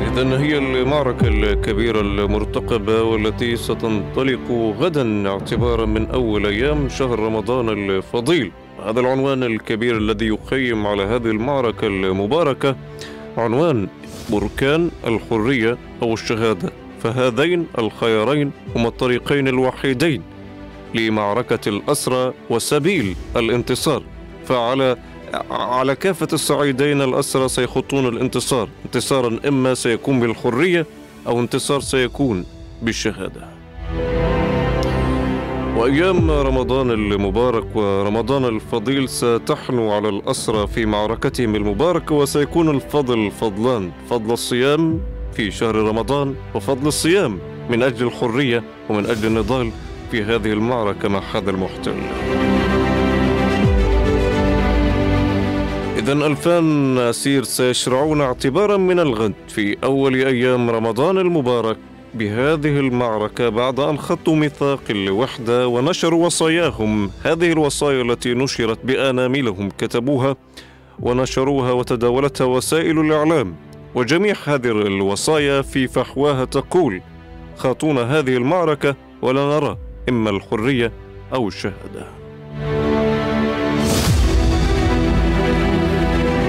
إذا 0.00 0.38
هي 0.38 0.58
المعركة 0.58 1.28
الكبيرة 1.28 2.00
المرتقبة 2.00 3.02
والتي 3.02 3.56
ستنطلق 3.56 4.74
غدا 4.78 5.28
اعتبارا 5.28 5.86
من 5.86 6.06
أول 6.06 6.46
أيام 6.46 6.88
شهر 6.88 7.18
رمضان 7.18 7.68
الفضيل. 7.68 8.52
هذا 8.84 9.00
العنوان 9.00 9.42
الكبير 9.42 9.96
الذي 9.96 10.26
يخيم 10.26 10.86
على 10.86 11.02
هذه 11.02 11.26
المعركة 11.26 11.86
المباركة 11.86 12.76
عنوان 13.36 13.88
بركان 14.32 14.90
الحرية 15.06 15.78
أو 16.02 16.14
الشهادة. 16.14 16.79
فهذين 17.02 17.66
الخيارين 17.78 18.50
هما 18.76 18.88
الطريقين 18.88 19.48
الوحيدين 19.48 20.22
لمعركة 20.94 21.68
الأسرى 21.68 22.32
وسبيل 22.50 23.16
الانتصار. 23.36 24.02
فعلى 24.46 24.96
على 25.50 25.94
كافة 25.96 26.28
الصعيدين 26.32 27.02
الأسرى 27.02 27.48
سيخطون 27.48 28.06
الانتصار. 28.06 28.68
انتصارا 28.86 29.40
إما 29.48 29.74
سيكون 29.74 30.20
بالحرية 30.20 30.86
أو 31.26 31.40
انتصار 31.40 31.80
سيكون 31.80 32.44
بالشهادة. 32.82 33.48
وأيام 35.76 36.30
رمضان 36.30 36.90
المبارك 36.90 37.76
ورمضان 37.76 38.44
الفضيل 38.44 39.08
ستحنو 39.08 39.92
على 39.92 40.08
الأسرى 40.08 40.66
في 40.66 40.86
معركتهم 40.86 41.54
المباركة 41.56 42.14
وسيكون 42.14 42.68
الفضل 42.68 43.30
فضلان 43.30 43.90
فضل 44.10 44.32
الصيام 44.32 45.00
في 45.34 45.50
شهر 45.50 45.74
رمضان 45.74 46.34
وفضل 46.54 46.88
الصيام 46.88 47.38
من 47.70 47.82
أجل 47.82 48.06
الحرية 48.06 48.64
ومن 48.88 49.06
أجل 49.06 49.26
النضال 49.26 49.70
في 50.10 50.22
هذه 50.22 50.52
المعركة 50.52 51.08
مع 51.08 51.22
هذا 51.34 51.50
المحتل. 51.50 51.94
إذا 55.98 56.12
ألفان 56.12 56.98
أسير 56.98 57.42
سيشرعون 57.42 58.20
اعتبارا 58.20 58.76
من 58.76 59.00
الغد 59.00 59.34
في 59.48 59.76
أول 59.84 60.14
أيام 60.14 60.70
رمضان 60.70 61.18
المبارك 61.18 61.76
بهذه 62.14 62.78
المعركة 62.78 63.48
بعد 63.48 63.80
أن 63.80 63.98
خطوا 63.98 64.36
ميثاق 64.36 64.80
الوحدة 64.90 65.68
ونشروا 65.68 66.26
وصاياهم. 66.26 67.10
هذه 67.22 67.52
الوصايا 67.52 68.02
التي 68.02 68.34
نشرت 68.34 68.78
بآناملهم 68.84 69.68
كتبوها 69.78 70.36
ونشروها 71.00 71.72
وتداولتها 71.72 72.44
وسائل 72.44 73.00
الإعلام. 73.00 73.54
وجميع 73.94 74.34
هذه 74.44 74.70
الوصايا 74.70 75.62
في 75.62 75.88
فحواها 75.88 76.44
تقول 76.44 77.02
خاطونا 77.56 78.18
هذه 78.18 78.36
المعركة 78.36 78.96
ولا 79.22 79.44
نرى 79.44 79.78
إما 80.08 80.30
الحرية 80.30 80.92
أو 81.34 81.48
الشهادة. 81.48 82.06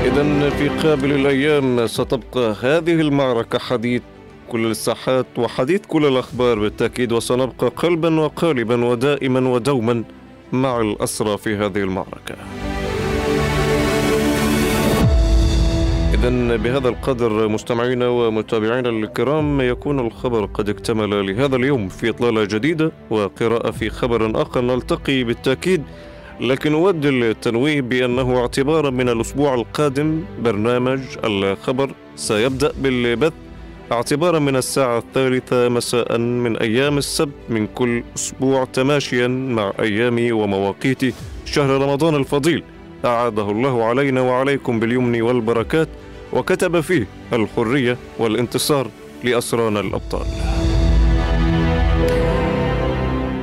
إذا 0.05 0.49
في 0.49 0.69
قابل 0.69 1.11
الأيام 1.11 1.87
ستبقى 1.87 2.55
هذه 2.61 3.01
المعركة 3.01 3.59
حديث 3.59 4.01
كل 4.49 4.65
الساحات 4.65 5.25
وحديث 5.37 5.81
كل 5.87 6.05
الأخبار 6.05 6.59
بالتأكيد 6.59 7.11
وسنبقى 7.11 7.67
قلبا 7.67 8.19
وقالبا 8.19 8.85
ودائما 8.85 9.49
ودوما 9.49 10.03
مع 10.51 10.81
الأسرى 10.81 11.37
في 11.37 11.55
هذه 11.55 11.77
المعركة. 11.77 12.35
إذا 16.21 16.55
بهذا 16.55 16.89
القدر 16.89 17.47
مستمعينا 17.47 18.07
ومتابعينا 18.07 18.89
الكرام 18.89 19.61
يكون 19.61 19.99
الخبر 19.99 20.45
قد 20.45 20.69
اكتمل 20.69 21.27
لهذا 21.27 21.55
اليوم 21.55 21.87
في 21.89 22.09
إطلالة 22.09 22.43
جديدة 22.43 22.91
وقراءة 23.09 23.71
في 23.71 23.89
خبر 23.89 24.41
آخر 24.41 24.61
نلتقي 24.61 25.23
بالتأكيد. 25.23 25.83
لكن 26.39 26.73
أود 26.73 27.05
التنويه 27.05 27.81
بأنه 27.81 28.37
اعتبارا 28.39 28.89
من 28.89 29.09
الأسبوع 29.09 29.53
القادم 29.53 30.23
برنامج 30.39 30.99
الخبر 31.23 31.91
سيبدأ 32.15 32.71
بالبث. 32.81 33.33
اعتبارا 33.91 34.39
من 34.39 34.55
الساعة 34.55 34.97
الثالثة 34.97 35.69
مساء 35.69 36.17
من 36.17 36.57
أيام 36.57 36.97
السبت 36.97 37.39
من 37.49 37.67
كل 37.67 38.03
أسبوع 38.15 38.65
تماشيا 38.65 39.27
مع 39.27 39.73
أيام 39.79 40.35
ومواقيت 40.37 41.15
شهر 41.45 41.81
رمضان 41.81 42.15
الفضيل 42.15 42.63
أعاده 43.05 43.51
الله 43.51 43.83
علينا 43.83 44.21
وعليكم 44.21 44.79
باليمن 44.79 45.21
والبركات. 45.21 45.87
وكتب 46.33 46.79
فيه 46.79 47.07
الحرية 47.33 47.97
والانتصار 48.19 48.87
لأسرانا 49.23 49.79
الأبطال. 49.79 50.25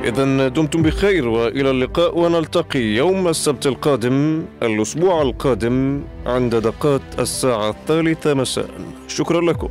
إذا 0.03 0.47
دمتم 0.47 0.81
بخير 0.81 1.27
وإلى 1.27 1.71
اللقاء 1.71 2.17
ونلتقي 2.17 2.79
يوم 2.79 3.27
السبت 3.27 3.67
القادم 3.67 4.43
الأسبوع 4.63 5.21
القادم 5.21 6.01
عند 6.25 6.55
دقات 6.55 7.01
الساعة 7.19 7.69
الثالثة 7.69 8.33
مساء. 8.33 8.69
شكرا 9.07 9.41
لكم. 9.41 9.69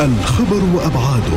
الخبر 0.00 0.62
وأبعاده. 0.74 1.36